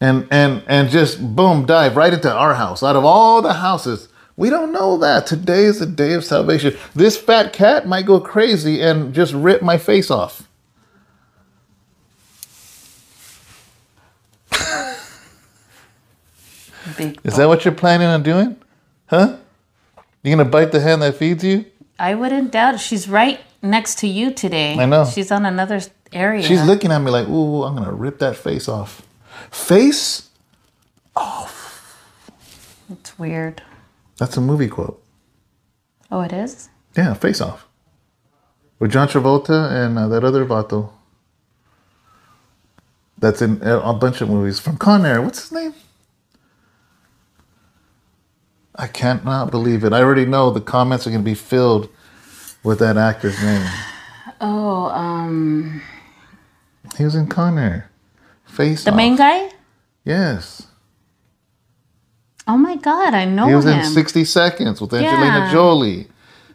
[0.00, 2.82] And and and just boom dive right into our house.
[2.82, 5.26] Out of all the houses, we don't know that.
[5.26, 6.76] Today is the day of salvation.
[6.94, 10.48] This fat cat might go crazy and just rip my face off.
[16.96, 17.20] Big.
[17.22, 18.56] Is that what you're planning on doing?
[19.06, 19.36] Huh?
[20.22, 21.64] You gonna bite the hand that feeds you?
[21.98, 22.80] I wouldn't doubt it.
[22.80, 24.76] She's right next to you today.
[24.76, 25.04] I know.
[25.04, 25.80] She's on another
[26.12, 26.42] area.
[26.42, 29.02] She's looking at me like, ooh, I'm gonna rip that face off.
[29.50, 30.28] Face?
[31.16, 31.98] Off.
[32.90, 33.62] It's weird.
[34.18, 35.02] That's a movie quote.
[36.10, 36.68] Oh, it is?
[36.96, 37.66] Yeah, Face Off.
[38.78, 40.90] With John Travolta and uh, that other vato.
[43.18, 45.22] That's in uh, a bunch of movies from Con Air.
[45.22, 45.74] What's his name?
[48.74, 49.92] I can't believe it.
[49.92, 51.88] I already know the comments are going to be filled
[52.62, 53.66] with that actor's name.
[54.44, 55.80] Oh, um,
[56.96, 57.90] He was in Con Air.
[58.44, 58.96] Face the Off.
[58.96, 59.50] main guy?
[60.04, 60.66] Yes.
[62.46, 63.78] Oh my God, I know He was him.
[63.78, 65.52] in 60 Seconds with Angelina Yeah.
[65.52, 66.08] Jolie.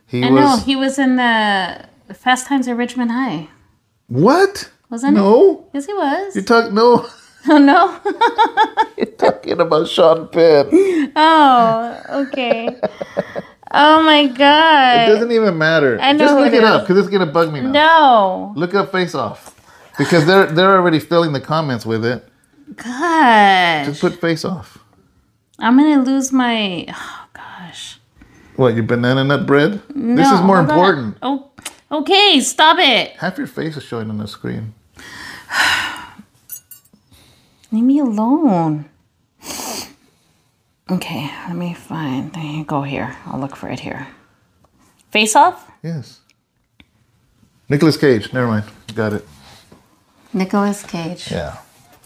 [0.06, 0.39] He I was.
[0.41, 3.50] know he was in the Fast Times at Richmond High.
[4.08, 4.69] What?
[4.89, 5.65] Wasn't no.
[5.73, 6.36] Yes, he was.
[6.36, 7.06] You talk no.
[7.50, 7.97] Oh no.
[8.97, 11.13] You're talking about Sean Penn.
[11.15, 12.76] Oh, okay.
[13.71, 15.08] oh my God.
[15.08, 15.97] It doesn't even matter.
[16.02, 17.71] I know Just look it it up because it's gonna bug me now.
[17.71, 18.54] No.
[18.58, 19.56] Look up Face Off
[19.98, 22.28] because they're they're already filling the comments with it.
[22.76, 23.86] Gosh.
[23.86, 24.80] Just put Face Off.
[25.60, 26.86] I'm gonna lose my.
[26.90, 28.00] Oh gosh.
[28.56, 29.82] What your banana nut bread?
[29.96, 30.70] this is more on.
[30.70, 31.18] important.
[31.22, 31.50] Oh,
[31.92, 32.40] okay.
[32.42, 33.12] Stop it.
[33.18, 34.74] Half your face is showing on the screen.
[37.72, 38.90] Leave me alone.
[40.90, 42.34] Okay, let me find.
[42.66, 43.18] Go here.
[43.26, 44.08] I'll look for it here.
[45.12, 45.70] Face off.
[45.84, 46.22] Yes.
[47.68, 48.32] Nicolas Cage.
[48.32, 48.64] Never mind.
[48.96, 49.28] Got it.
[50.34, 51.32] Nicolas Cage.
[51.32, 51.58] Yeah.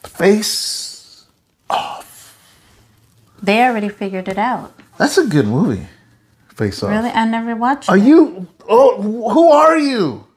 [0.04, 1.26] Face.
[1.70, 2.38] Off.
[3.42, 4.74] They already figured it out.
[4.98, 5.88] That's a good movie.
[6.56, 6.90] Face Off.
[6.90, 7.10] Really?
[7.10, 8.04] I never watched Are it.
[8.04, 8.48] you?
[8.68, 10.28] Oh, who are you?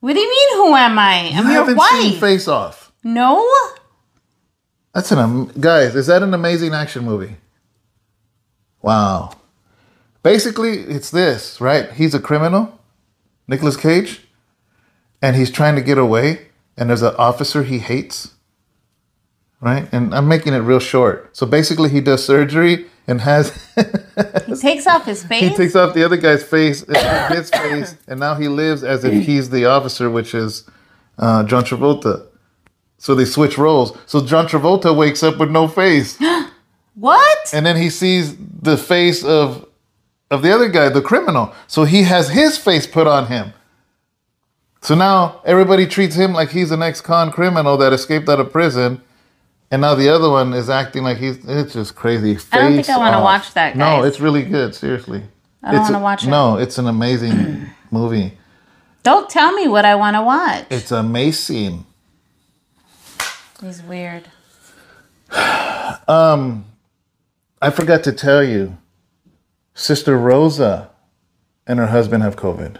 [0.00, 0.56] What do you mean?
[0.58, 1.30] Who am I?
[1.34, 1.90] I'm I your haven't wife.
[2.02, 2.92] seen Face Off.
[3.04, 3.46] no.
[4.94, 5.94] That's an am- guys.
[5.94, 7.36] Is that an amazing action movie?
[8.80, 9.32] Wow.
[10.22, 11.92] Basically, it's this, right?
[11.92, 12.80] He's a criminal,
[13.46, 14.22] Nicolas Cage,
[15.20, 16.45] and he's trying to get away.
[16.76, 18.34] And there's an officer he hates,
[19.60, 19.88] right?
[19.92, 21.34] And I'm making it real short.
[21.36, 23.50] So basically, he does surgery and has
[24.46, 25.42] He takes off his face.
[25.50, 26.84] he takes off the other guy's face,
[27.28, 30.68] his face, and now he lives as if he's the officer, which is
[31.18, 32.26] uh, John Travolta.
[32.98, 33.96] So they switch roles.
[34.06, 36.18] So John Travolta wakes up with no face,
[36.94, 37.38] what?
[37.52, 39.66] and then he sees the face of
[40.30, 41.54] of the other guy, the criminal.
[41.68, 43.52] So he has his face put on him.
[44.86, 49.02] So now everybody treats him like he's an ex-con criminal that escaped out of prison,
[49.68, 51.44] and now the other one is acting like he's.
[51.44, 52.38] It's just crazy.
[52.52, 54.76] I don't think Face I wanna watch that, No, it's really good.
[54.76, 55.24] Seriously.
[55.60, 56.28] I don't wanna watch it.
[56.28, 58.38] No, it's an amazing movie.
[59.02, 60.66] Don't tell me what I want to watch.
[60.70, 61.84] It's amazing.
[63.60, 64.28] He's weird.
[66.06, 66.64] um,
[67.60, 68.78] I forgot to tell you,
[69.74, 70.90] Sister Rosa
[71.66, 72.78] and her husband have COVID.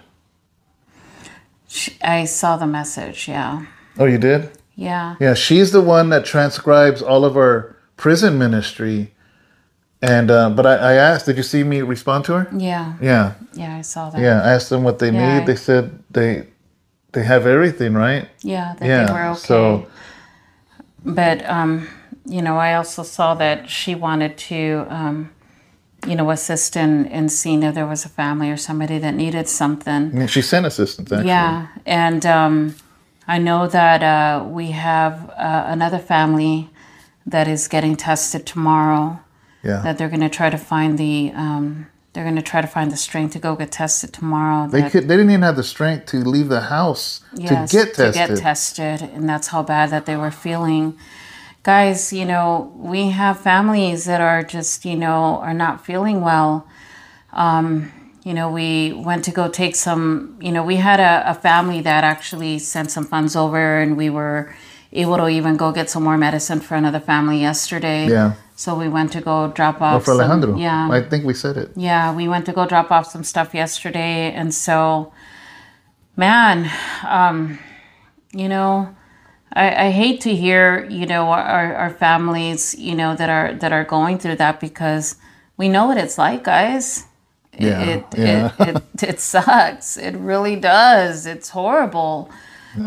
[1.69, 3.29] Sh- I saw the message.
[3.29, 3.67] Yeah.
[3.99, 4.51] Oh, you did?
[4.75, 5.17] Yeah.
[5.21, 9.13] Yeah, she's the one that transcribes all of our prison ministry.
[10.03, 12.49] And uh, but I, I asked, did you see me respond to her?
[12.57, 12.95] Yeah.
[13.01, 13.77] Yeah, Yeah.
[13.79, 14.21] I saw that.
[14.21, 14.43] yeah.
[14.43, 15.39] I asked them what they Yeah.
[15.39, 15.47] need.
[15.47, 16.47] They said they
[17.13, 18.29] they have everything, right?
[18.43, 18.75] Yeah.
[18.79, 19.07] That Yeah.
[19.07, 19.39] they were okay.
[19.41, 19.87] So
[21.05, 21.89] but um,
[22.27, 25.31] you know, I also saw that she wanted to, um,
[26.07, 29.49] you know, assist in in seeing if there was a family or somebody that needed
[29.49, 30.17] something.
[30.17, 31.29] Mean, she sent assistance actually.
[31.29, 32.75] Yeah, and um,
[33.29, 36.71] I know that uh, we have uh, another family
[37.27, 39.21] that is getting tested tomorrow.
[39.63, 39.83] Yeah.
[39.83, 42.91] That they're going to try to find the um, they're going to try to find
[42.91, 44.69] the strength to go get tested tomorrow.
[44.69, 45.09] They that- could.
[45.09, 48.13] They didn't even have the strength to leave the house yes, to get tested.
[48.13, 50.97] to get tested, and that's how bad that they were feeling.
[51.67, 56.65] Guys, you know, we have families that are just, you know, are not feeling well.
[57.33, 57.91] Um,
[58.23, 61.81] you know, we went to go take some, you know, we had a, a family
[61.81, 64.55] that actually sent some funds over and we were
[64.93, 68.07] able to even go get some more medicine for another family yesterday.
[68.09, 68.35] Yeah.
[68.55, 70.57] So we went to go drop off Or for some- Alejandro.
[70.59, 70.89] yeah.
[70.89, 71.73] I think we said it.
[71.75, 75.13] Yeah, we went to go drop off some stuff yesterday, and so,
[76.17, 76.71] man,
[77.05, 77.59] um,
[78.33, 78.96] you know,
[79.53, 83.73] I, I hate to hear you know our, our families you know that are that
[83.73, 85.17] are going through that because
[85.57, 87.05] we know what it's like, guys.
[87.53, 88.53] It- Yeah, it, yeah.
[88.59, 89.97] It, it, it sucks.
[89.97, 91.25] It really does.
[91.27, 92.29] It's horrible,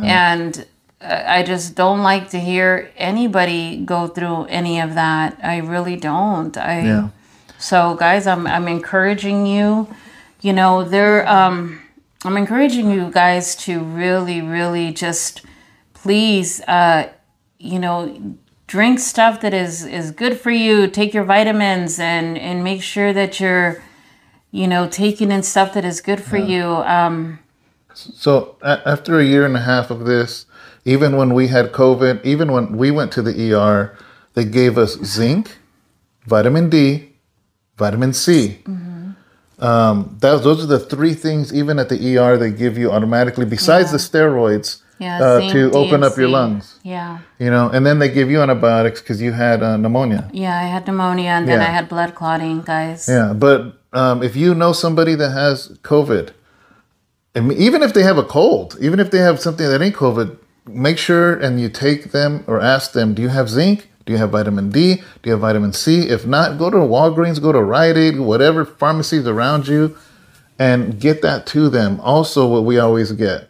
[0.03, 0.65] and
[1.01, 5.37] uh, I just don't like to hear anybody go through any of that.
[5.41, 6.55] I really don't.
[6.57, 6.81] I.
[6.83, 7.09] Yeah.
[7.57, 9.87] So, guys, I'm I'm encouraging you.
[10.41, 11.27] You know, there.
[11.27, 11.79] Um,
[12.23, 15.41] I'm encouraging you guys to really, really just
[16.01, 17.09] please, uh,
[17.57, 18.35] you know,
[18.67, 20.87] drink stuff that is is good for you.
[20.87, 23.81] Take your vitamins and and make sure that you're,
[24.51, 26.63] you know, taking in stuff that is good for you.
[26.63, 27.39] Um,
[27.93, 30.45] So a- after a year and a half of this,
[30.85, 33.97] even when we had COVID, even when we went to the ER,
[34.35, 35.57] they gave us zinc,
[36.25, 37.09] vitamin D,
[37.77, 38.59] vitamin C.
[39.59, 43.45] Um, that, those are the three things, even at the ER, they give you automatically,
[43.45, 46.77] besides the steroids, yeah, uh, to D, open up your lungs.
[46.83, 50.29] Yeah, You know, and then they give you antibiotics because you had uh, pneumonia.
[50.33, 50.57] yeah.
[50.59, 51.67] I had pneumonia and then Yeah.
[51.67, 53.07] I had blood clotting, guys.
[53.07, 53.59] Yeah, but
[53.93, 56.31] um, if you know somebody that has COVID,
[57.35, 60.97] even if they have a cold, even if they have something that ain't COVID, make
[60.97, 63.87] sure and you take them or ask them, do you have zinc?
[64.05, 64.95] Do you have vitamin D?
[64.95, 66.09] Do you have vitamin C?
[66.09, 69.95] If not, go to Walgreens, go to Rite Aid, whatever pharmacies around you,
[70.57, 71.99] and get that to them.
[72.01, 73.48] Also, what we always get,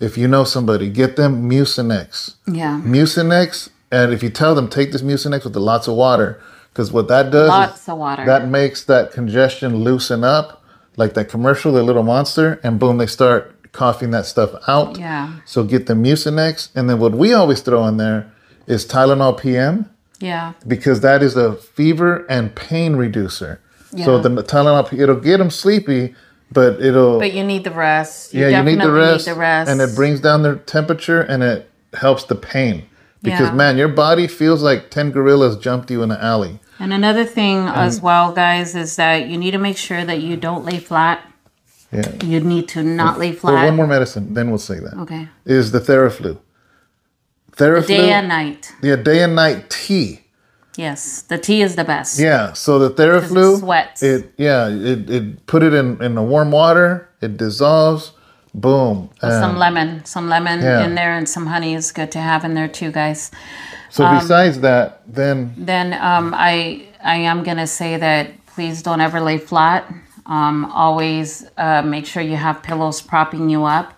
[0.00, 2.36] if you know somebody, get them Mucinex.
[2.46, 6.40] Yeah, Mucinex, and if you tell them take this Mucinex with lots of water,
[6.72, 8.24] because what that does lots of water.
[8.24, 10.62] that makes that congestion loosen up,
[10.96, 14.98] like that commercial, the little monster, and boom, they start coughing that stuff out.
[14.98, 15.40] Yeah.
[15.44, 18.32] So get the Mucinex, and then what we always throw in there
[18.66, 23.60] is Tylenol PM yeah, because that is a fever and pain reducer.
[23.92, 24.06] Yeah.
[24.06, 26.14] So the Tylenol, it'll get them sleepy,
[26.52, 28.32] but it'll but you need the rest.
[28.34, 31.20] You yeah, you need the rest, Need the rest, and it brings down their temperature
[31.20, 32.84] and it helps the pain.
[33.22, 33.54] Because Yeah.
[33.54, 36.60] man, your body feels like ten gorillas jumped you in the alley.
[36.78, 40.36] And another thing as well, guys, is that you need to make sure that you
[40.36, 41.20] don't lay flat.
[41.90, 42.10] Yeah.
[42.22, 43.64] You need to not lay Well, flat.
[43.64, 44.94] one more medicine, then we'll say that.
[44.98, 45.28] Okay.
[45.46, 46.36] Is the Theraflu.
[47.56, 47.86] Theraflu.
[47.86, 48.72] Day and night.
[48.82, 50.20] Yeah, day and night tea.
[50.76, 52.18] Yes, the tea is the best.
[52.18, 52.52] Yeah.
[52.52, 53.54] So the Theraflu.
[53.56, 54.02] it sweats.
[54.02, 54.68] It yeah.
[54.68, 57.08] It it put it in in the warm water.
[57.20, 58.12] It dissolves.
[58.54, 59.08] Boom.
[59.22, 60.84] With and- some lemon, some lemon Yeah.
[60.84, 63.30] in there, and some honey is good to have in there too, guys.
[63.90, 69.00] so um, besides that, then Then um, I I am gonna say that please don't
[69.00, 69.84] ever lay flat.
[70.26, 73.95] Um, always uh, make sure you have pillows propping you up.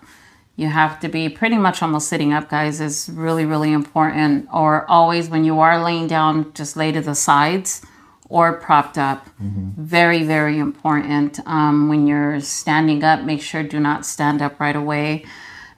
[0.59, 2.81] You have to be pretty much almost sitting up, guys.
[2.81, 4.47] is really really important.
[4.53, 7.81] Or always when you are laying down, just lay to the sides
[8.27, 9.29] or propped up.
[9.77, 11.39] Very very important.
[11.45, 15.25] Um, when you're standing up, make sure do not stand up right away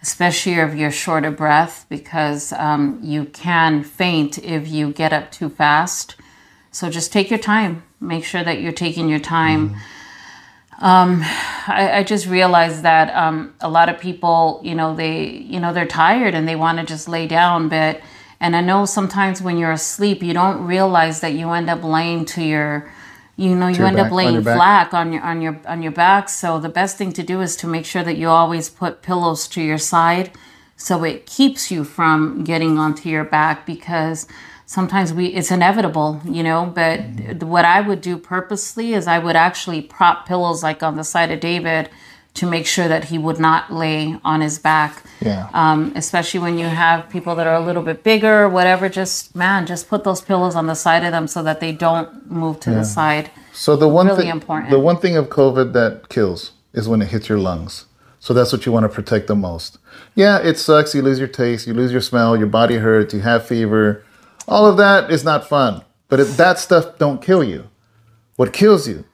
[0.01, 5.31] especially if you're short of breath, because um, you can faint if you get up
[5.31, 6.15] too fast.
[6.71, 7.83] So just take your time.
[7.99, 9.75] Make sure that you're taking your time.
[10.81, 15.73] I, I just realized that um, a lot of people, you know, they, you know,
[15.73, 17.69] they're tired and they want to just lay down.
[17.69, 18.01] But,
[18.39, 22.25] and I know sometimes when you're asleep, you don't realize that you end up laying
[22.25, 22.91] to your,
[23.37, 24.55] you know, you end back- up laying back.
[24.55, 26.29] flat on your on your on your back.
[26.29, 29.47] So the best thing to do is to make sure that you always put pillows
[29.49, 30.31] to your side,
[30.75, 34.27] so it keeps you from getting onto your back because
[34.75, 36.61] sometimes we it's inevitable, you know.
[36.81, 37.49] But Mm-hmm.
[37.55, 41.29] what I would do purposely is I would actually prop pillows like on the side
[41.35, 41.89] of David
[42.39, 45.03] to make sure that he would not lay on his back.
[45.19, 45.49] Yeah.
[45.53, 48.87] Um, especially when you have people that are a little bit bigger, whatever.
[49.01, 52.31] Just man, just put those pillows on the side of them so that they don't
[52.31, 53.29] move to the side.
[53.51, 54.69] So the one Really thing, important.
[54.71, 57.85] the one thing of COVID that kills is when it hits your lungs.
[58.25, 59.77] So that's what you want to protect the most.
[60.15, 60.95] Yeah, it sucks.
[60.95, 64.05] You lose your taste, you lose your smell, your body hurts, you have fever.
[64.51, 65.83] All of that is not fun.
[66.09, 67.69] But it, that stuff don't kill you.
[68.35, 69.05] What kills you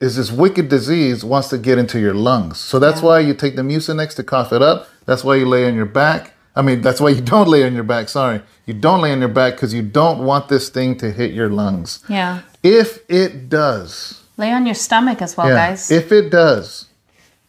[0.00, 2.58] is this wicked disease wants to get into your lungs.
[2.58, 4.86] So that's why you take the Mucinex to cough it up.
[5.04, 6.34] That's why you lay on your back.
[6.54, 8.08] I mean, that's why you don't lay on your back.
[8.08, 11.32] Sorry, you don't lay on your back because you don't want this thing to hit
[11.32, 12.04] your lungs.
[12.08, 12.42] Yeah.
[12.62, 15.90] If it does, Lay on your stomach as well, yeah, guys.
[15.90, 16.86] if it does,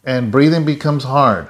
[0.02, 1.48] and breathing becomes hard,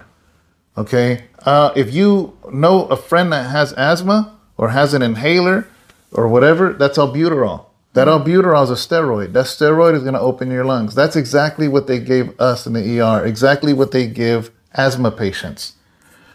[0.77, 1.25] okay.
[1.39, 5.67] Uh, if you know a friend that has asthma or has an inhaler
[6.13, 7.65] or whatever, that's albuterol.
[7.95, 9.33] That albuterol is a steroid.
[9.33, 10.95] That steroid is going to open your lungs.
[10.95, 13.25] That's exactly what they gave us in the ER.
[13.25, 15.73] Exactly what they give asthma patients.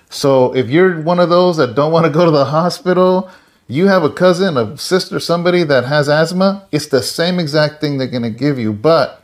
[0.10, 3.30] So if you're one of those that don't want to go to the hospital,
[3.68, 8.00] you have a cousin, a sister, somebody that has asthma, it's the same exact thing
[8.00, 8.74] they're going to give you.
[8.74, 9.22] But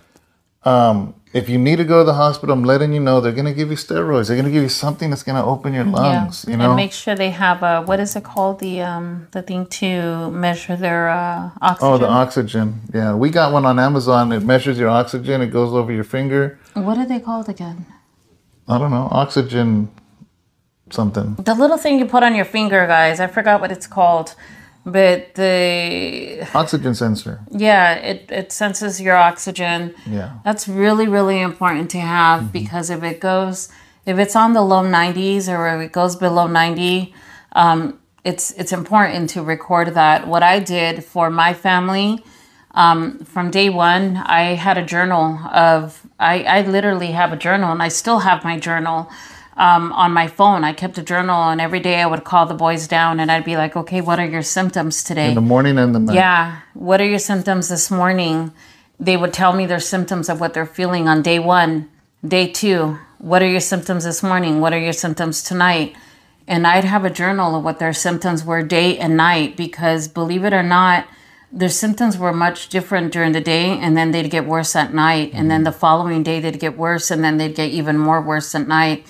[0.64, 3.45] um, if you need to go to the hospital, I'm letting you know they're going
[3.45, 4.27] to give you steroids.
[4.27, 6.45] They're going to give you something that's going to open your lungs.
[6.47, 9.41] You know, and make sure they have a what is it called the um the
[9.41, 11.93] thing to measure their uh, oxygen.
[11.93, 12.82] oh, the oxygen.
[12.93, 14.32] Yeah, we got one on Amazon.
[14.32, 15.41] It measures your oxygen.
[15.41, 16.59] It goes over your finger.
[16.73, 17.86] what are they called again?
[18.67, 19.89] I don't know, oxygen
[20.93, 21.36] something.
[21.36, 23.19] The little thing you put on your finger, guys.
[23.19, 24.36] I forgot what it's called,
[24.86, 27.41] but the Oxygen sensor.
[27.51, 29.93] yeah, it it senses your oxygen.
[30.05, 30.39] Yeah.
[30.43, 33.69] That's really, really important to have because if it goes,
[34.05, 37.13] if it's on the low 90s or if it goes below 90,
[37.53, 40.27] um, it's it's important to record that.
[40.27, 42.23] What I did for my family,
[42.71, 47.71] um, from day one, I had a journal of, I, I literally have a journal
[47.71, 49.09] and I still have my journal
[49.58, 50.64] um, on my phone.
[50.64, 53.45] I kept a journal and every day I would call the boys down and I'd
[53.45, 55.30] be like, okay, what are your symptoms today?
[55.30, 56.16] In the morning and the night.
[56.16, 56.60] Yeah.
[56.74, 58.52] What are your symptoms this morning?
[58.99, 61.89] They would tell me their symptoms of what they're feeling on day one,
[62.26, 62.97] day two.
[63.18, 64.62] What are your symptoms this morning?
[64.62, 65.95] What are your symptoms tonight?
[66.47, 70.43] And I'd have a journal of what their symptoms were day and night because believe
[70.43, 71.08] it or not,
[71.52, 75.32] their symptoms were much different during the day and then they'd get worse at night.
[75.34, 78.56] And then the following day they'd get worse and then they'd get even more worse
[78.56, 79.06] at night.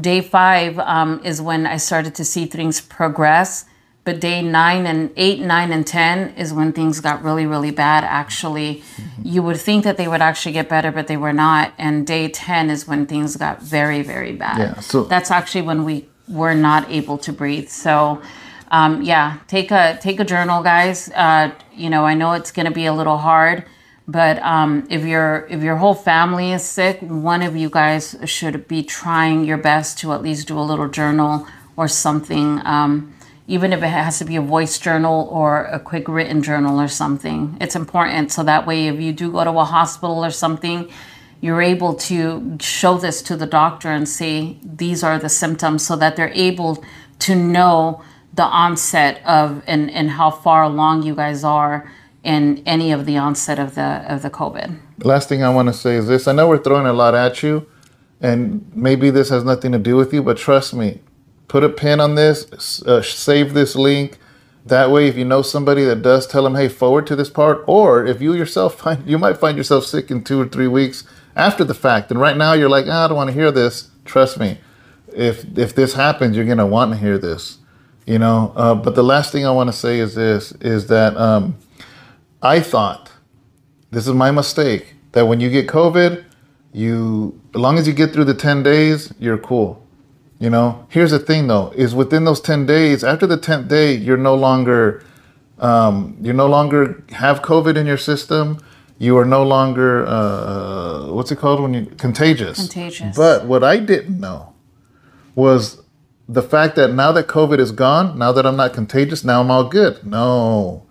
[0.00, 3.64] Day five um, is when I started to see things progress.
[4.04, 8.04] But day nine and eight, nine, and 10 is when things got really, really bad,
[8.04, 8.84] actually.
[9.20, 11.72] You would think that they would actually get better, but they were not.
[11.76, 14.58] And day 10 is when things got very, very bad.
[14.58, 17.68] Yeah, so- That's actually when we were not able to breathe.
[17.68, 18.22] So,
[18.70, 21.10] um, yeah, take a take a journal, guys.
[21.12, 23.64] Uh, you know, I know it's going to be a little hard,
[24.08, 28.68] but um, if your if your whole family is sick, one of you guys should
[28.68, 31.46] be trying your best to at least do a little journal
[31.76, 32.60] or something.
[32.64, 33.12] Um,
[33.48, 36.88] even if it has to be a voice journal or a quick written journal or
[36.88, 40.88] something, it's important so that way if you do go to a hospital or something,
[41.40, 45.94] you're able to show this to the doctor and say these are the symptoms so
[45.96, 46.82] that they're able
[47.20, 48.02] to know
[48.34, 51.90] the onset of and, and how far along you guys are
[52.26, 54.76] in any of the onset of the of the COVID.
[55.04, 56.26] Last thing I want to say is this.
[56.26, 57.66] I know we're throwing a lot at you,
[58.20, 61.00] and maybe this has nothing to do with you, but trust me,
[61.46, 64.18] put a pin on this, uh, save this link.
[64.64, 67.62] That way, if you know somebody that does, tell them, hey, forward to this part.
[67.68, 71.04] Or if you yourself find, you might find yourself sick in two or three weeks
[71.36, 72.10] after the fact.
[72.10, 73.90] And right now, you're like, ah, I don't want to hear this.
[74.04, 74.58] Trust me,
[75.14, 77.58] if if this happens, you're gonna want to hear this.
[78.04, 78.52] You know.
[78.56, 81.56] Uh, but the last thing I want to say is this: is that um,
[82.46, 83.10] I thought
[83.90, 86.24] this is my mistake that when you get COVID,
[86.72, 89.82] you as long as you get through the 10 days, you're cool.
[90.38, 93.94] You know, here's the thing though, is within those 10 days, after the 10th day,
[93.94, 95.02] you're no longer
[95.58, 98.58] um, you no longer have COVID in your system.
[98.98, 102.58] You are no longer uh, what's it called when you contagious.
[102.58, 103.16] Contagious.
[103.16, 104.54] But what I didn't know
[105.34, 105.82] was
[106.28, 109.50] the fact that now that COVID is gone, now that I'm not contagious, now I'm
[109.50, 110.04] all good.
[110.06, 110.85] No.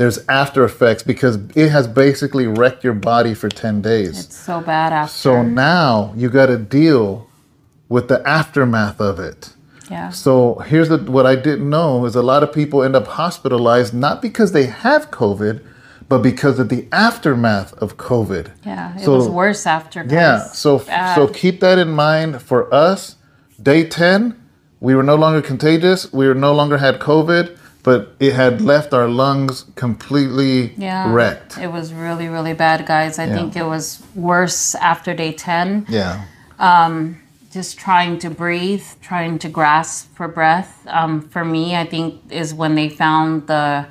[0.00, 4.24] There's after effects because it has basically wrecked your body for 10 days.
[4.24, 5.12] It's so bad after.
[5.12, 7.28] so now you got to deal
[7.90, 9.52] with the aftermath of it.
[9.90, 10.08] yeah.
[10.08, 13.92] So here's the, what I didn't know is a lot of people end up hospitalized
[13.92, 15.62] not because they have COVID,
[16.08, 18.52] but because of the aftermath of COVID.
[18.64, 18.96] Yeah.
[18.96, 20.02] It So- was worse after.
[20.02, 20.12] Guys.
[20.12, 20.38] Yeah.
[20.64, 21.14] So Bad.
[21.14, 23.16] so keep that in mind for us.
[23.62, 24.34] Day ten,
[24.80, 26.10] we were no longer contagious.
[26.10, 31.12] We were no longer had COVID, but it had left our lungs completely yeah.
[31.12, 31.58] wrecked.
[31.58, 33.18] It was really, really bad, guys.
[33.18, 33.34] I Yeah.
[33.34, 35.86] think it was worse after day 10.
[35.88, 36.22] Yeah.
[37.52, 40.86] just trying to breathe, trying to grasp for breath.
[40.86, 43.86] Um, for me, I think is when they found the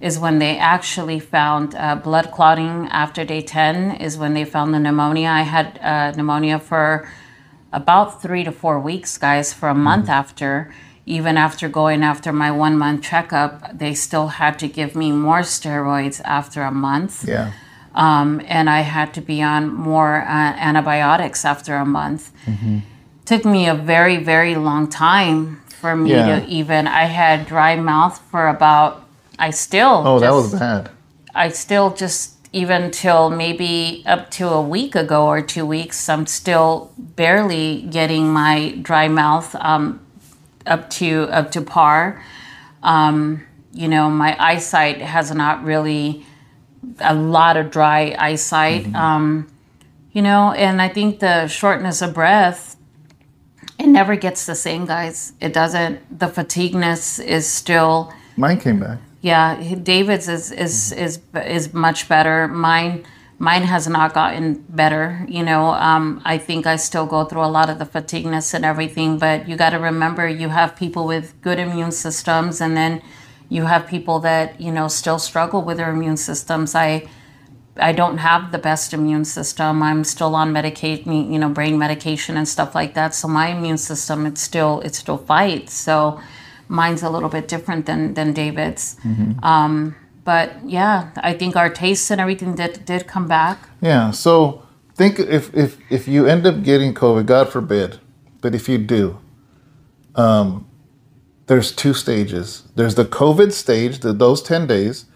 [0.00, 4.74] is when they actually found uh, blood clotting after day 10 is when they found
[4.74, 7.08] the pneumonia i had uh, pneumonia for
[7.72, 10.72] about three to four weeks guys for a month after
[11.06, 15.40] even after going after my one month checkup they still had to give me more
[15.40, 17.52] steroids after a month Yeah.
[17.94, 22.30] um, and I had to be on more uh, antibiotics after a month.
[23.24, 26.40] Took me a very, very long time for me Yeah.
[26.40, 26.86] to even.
[26.86, 29.02] I had dry mouth for about.
[29.38, 30.02] I still.
[30.06, 30.90] Oh, that was bad.
[31.34, 36.26] I still just even till maybe up to a week ago or two weeks, I'm
[36.26, 40.00] still barely getting my dry mouth um,
[40.66, 42.22] up to up to par.
[42.82, 46.24] Um, you know, my eyesight has not really
[47.00, 48.94] a lot of dry eyesight.
[48.94, 49.48] Um,
[50.12, 52.76] you know, and I think the shortness of breath,
[53.78, 55.34] it never gets the same, guys.
[55.40, 56.18] It doesn't.
[56.18, 58.14] The fatigueness is still.
[58.36, 58.98] Mine came back.
[59.20, 62.48] Yeah, David's is is is is much better.
[62.48, 63.04] Mine
[63.38, 65.24] mine has not gotten better.
[65.28, 68.64] You know, um, I think I still go through a lot of the fatigueness and
[68.64, 69.18] everything.
[69.18, 73.02] But you got to remember, you have people with good immune systems, and then
[73.48, 76.74] you have people that you know still struggle with their immune systems.
[76.74, 77.08] I
[77.78, 79.82] I don't have the best immune system.
[79.82, 83.14] I'm still on medication, you know, brain medication and stuff like that.
[83.14, 85.74] So my immune system, it's still it still fights.
[85.74, 86.20] So
[86.68, 88.96] mine's a little bit different than than David's.
[89.42, 89.94] Um,
[90.26, 93.70] but yeah, I think our tastes and everything did did come back.
[93.80, 94.10] Yeah.
[94.10, 98.00] So think if if if you end up getting COVID, God forbid,
[98.42, 99.18] but if you do,
[100.16, 100.66] um,
[101.46, 102.64] there's two stages.
[102.74, 105.06] There's the COVID stage, the, those ten days.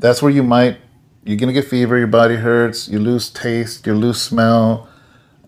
[0.00, 0.78] That's where you might
[1.24, 4.88] you're gonna get fever, your body hurts, you lose taste, you lose smell,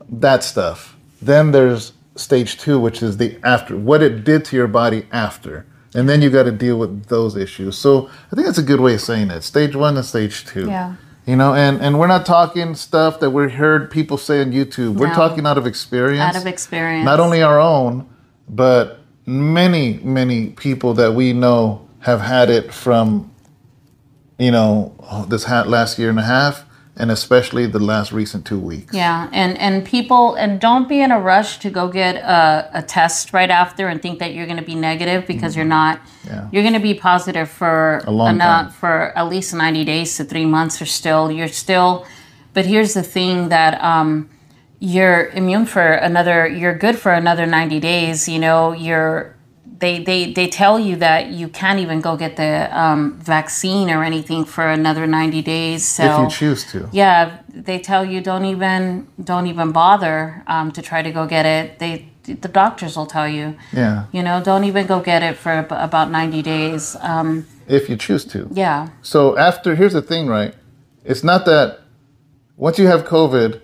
[0.08, 0.96] that stuff.
[1.22, 5.64] Then there's stage two, which is the after what it did to your body after.
[5.94, 7.76] And then you got to deal with those issues.
[7.76, 9.42] So I think that's a good way of saying it.
[9.42, 10.66] Stage one and stage two.
[10.66, 10.94] Yeah.
[11.26, 14.94] You know, and, and we're not talking stuff that we heard people say on YouTube.
[14.94, 15.14] We're No.
[15.14, 16.34] talking out of experience.
[16.34, 17.04] Out of experience.
[17.04, 18.06] Not only our own,
[18.48, 23.30] but many, many people that we know have had it from,
[24.38, 26.64] you know, oh, this last year and a half,
[26.96, 28.92] and especially the last recent two weeks.
[28.94, 32.82] Yeah, and and people and don't be in a rush to go get a, a
[32.82, 36.00] test right after and think that you're going to be negative because you're not.
[36.26, 36.48] Yeah.
[36.52, 38.70] You're going to be positive for A long ano- time.
[38.70, 42.06] for at least 90 days to 3 months or still you're still
[42.54, 44.28] but here's the thing that um
[44.78, 49.34] you're immune for another you're good for another 90 days, you know, you're
[49.82, 52.52] they, they, they tell you that you can't even go get the
[52.82, 55.86] um, vaccine or anything for another 90 days.
[55.96, 56.88] So If you choose to.
[56.92, 61.44] yeah, they tell you don't even don't even bother um, to try to go get
[61.56, 61.78] it.
[61.80, 64.04] They the doctors will tell you, Yeah.
[64.12, 66.96] you know, don't even go get it for ab- about ninety days.
[67.00, 67.28] Um,
[67.66, 68.38] If you choose to.
[68.52, 70.54] yeah, So after here's the thing, right?
[71.04, 71.66] It's not that
[72.56, 73.60] once you have COVID,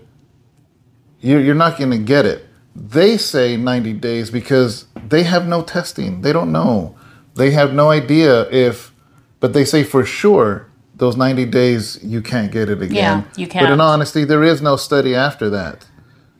[1.21, 2.39] you're, you're not going to get it.
[2.79, 6.21] They say 90 days because they have no testing.
[6.21, 6.95] They don't know.
[7.35, 8.93] They have no idea if,
[9.41, 13.25] but they say for sure those 90 days you can't get it again.
[13.35, 15.85] Yeah, you But in honesty, there is no study after that.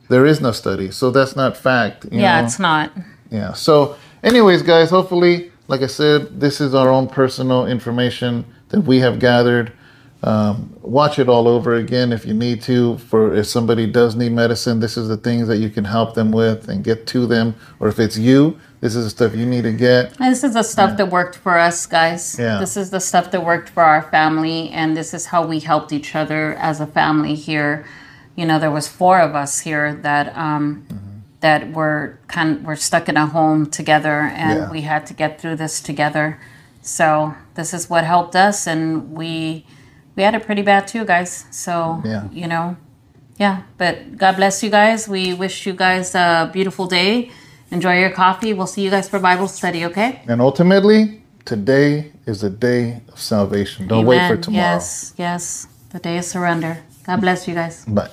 [0.10, 2.06] There is no study, so that's not fact.
[2.06, 2.46] you yeah, know?
[2.46, 2.92] it's not.
[3.30, 3.54] Yeah.
[3.54, 9.00] So, anyways, guys, hopefully, like I said, this is our own personal information that we
[9.00, 9.72] have gathered.
[10.22, 12.98] Um, watch it all over again if you need to.
[12.98, 16.32] For if somebody does need medicine, this is the things that you can help them
[16.32, 17.56] with and get to them.
[17.80, 20.20] Or if it's you, this is the stuff you need to get.
[20.20, 22.38] And This is the stuff that worked for us, guys.
[22.38, 22.60] Yeah.
[22.60, 25.94] This is the stuff that worked for our family, and this is how we helped
[25.94, 27.86] each other as a family here.
[28.36, 30.86] You know, there was four of us here that um,
[31.42, 34.70] that were kind of, were stuck in a home together, and Yeah.
[34.72, 36.38] we had to get through this together.
[36.82, 39.66] So this is what helped us, and we
[40.20, 41.46] we had it pretty bad too, guys.
[41.50, 42.24] So Yeah.
[42.32, 42.76] you know,
[43.38, 43.56] yeah.
[43.78, 45.08] But God bless you guys.
[45.08, 47.32] We wish you guys a beautiful day.
[47.72, 48.52] Enjoy your coffee.
[48.54, 49.86] We'll see you guys for Bible study.
[49.86, 50.22] Okay.
[50.28, 51.02] And ultimately,
[51.46, 53.88] Today is the day of salvation.
[53.88, 54.42] Don't wait for Amen.
[54.42, 54.74] tomorrow.
[54.76, 55.68] Yes, yes.
[55.90, 56.78] The day of surrender.
[57.08, 57.86] God bless you guys.
[57.88, 58.10] Bye.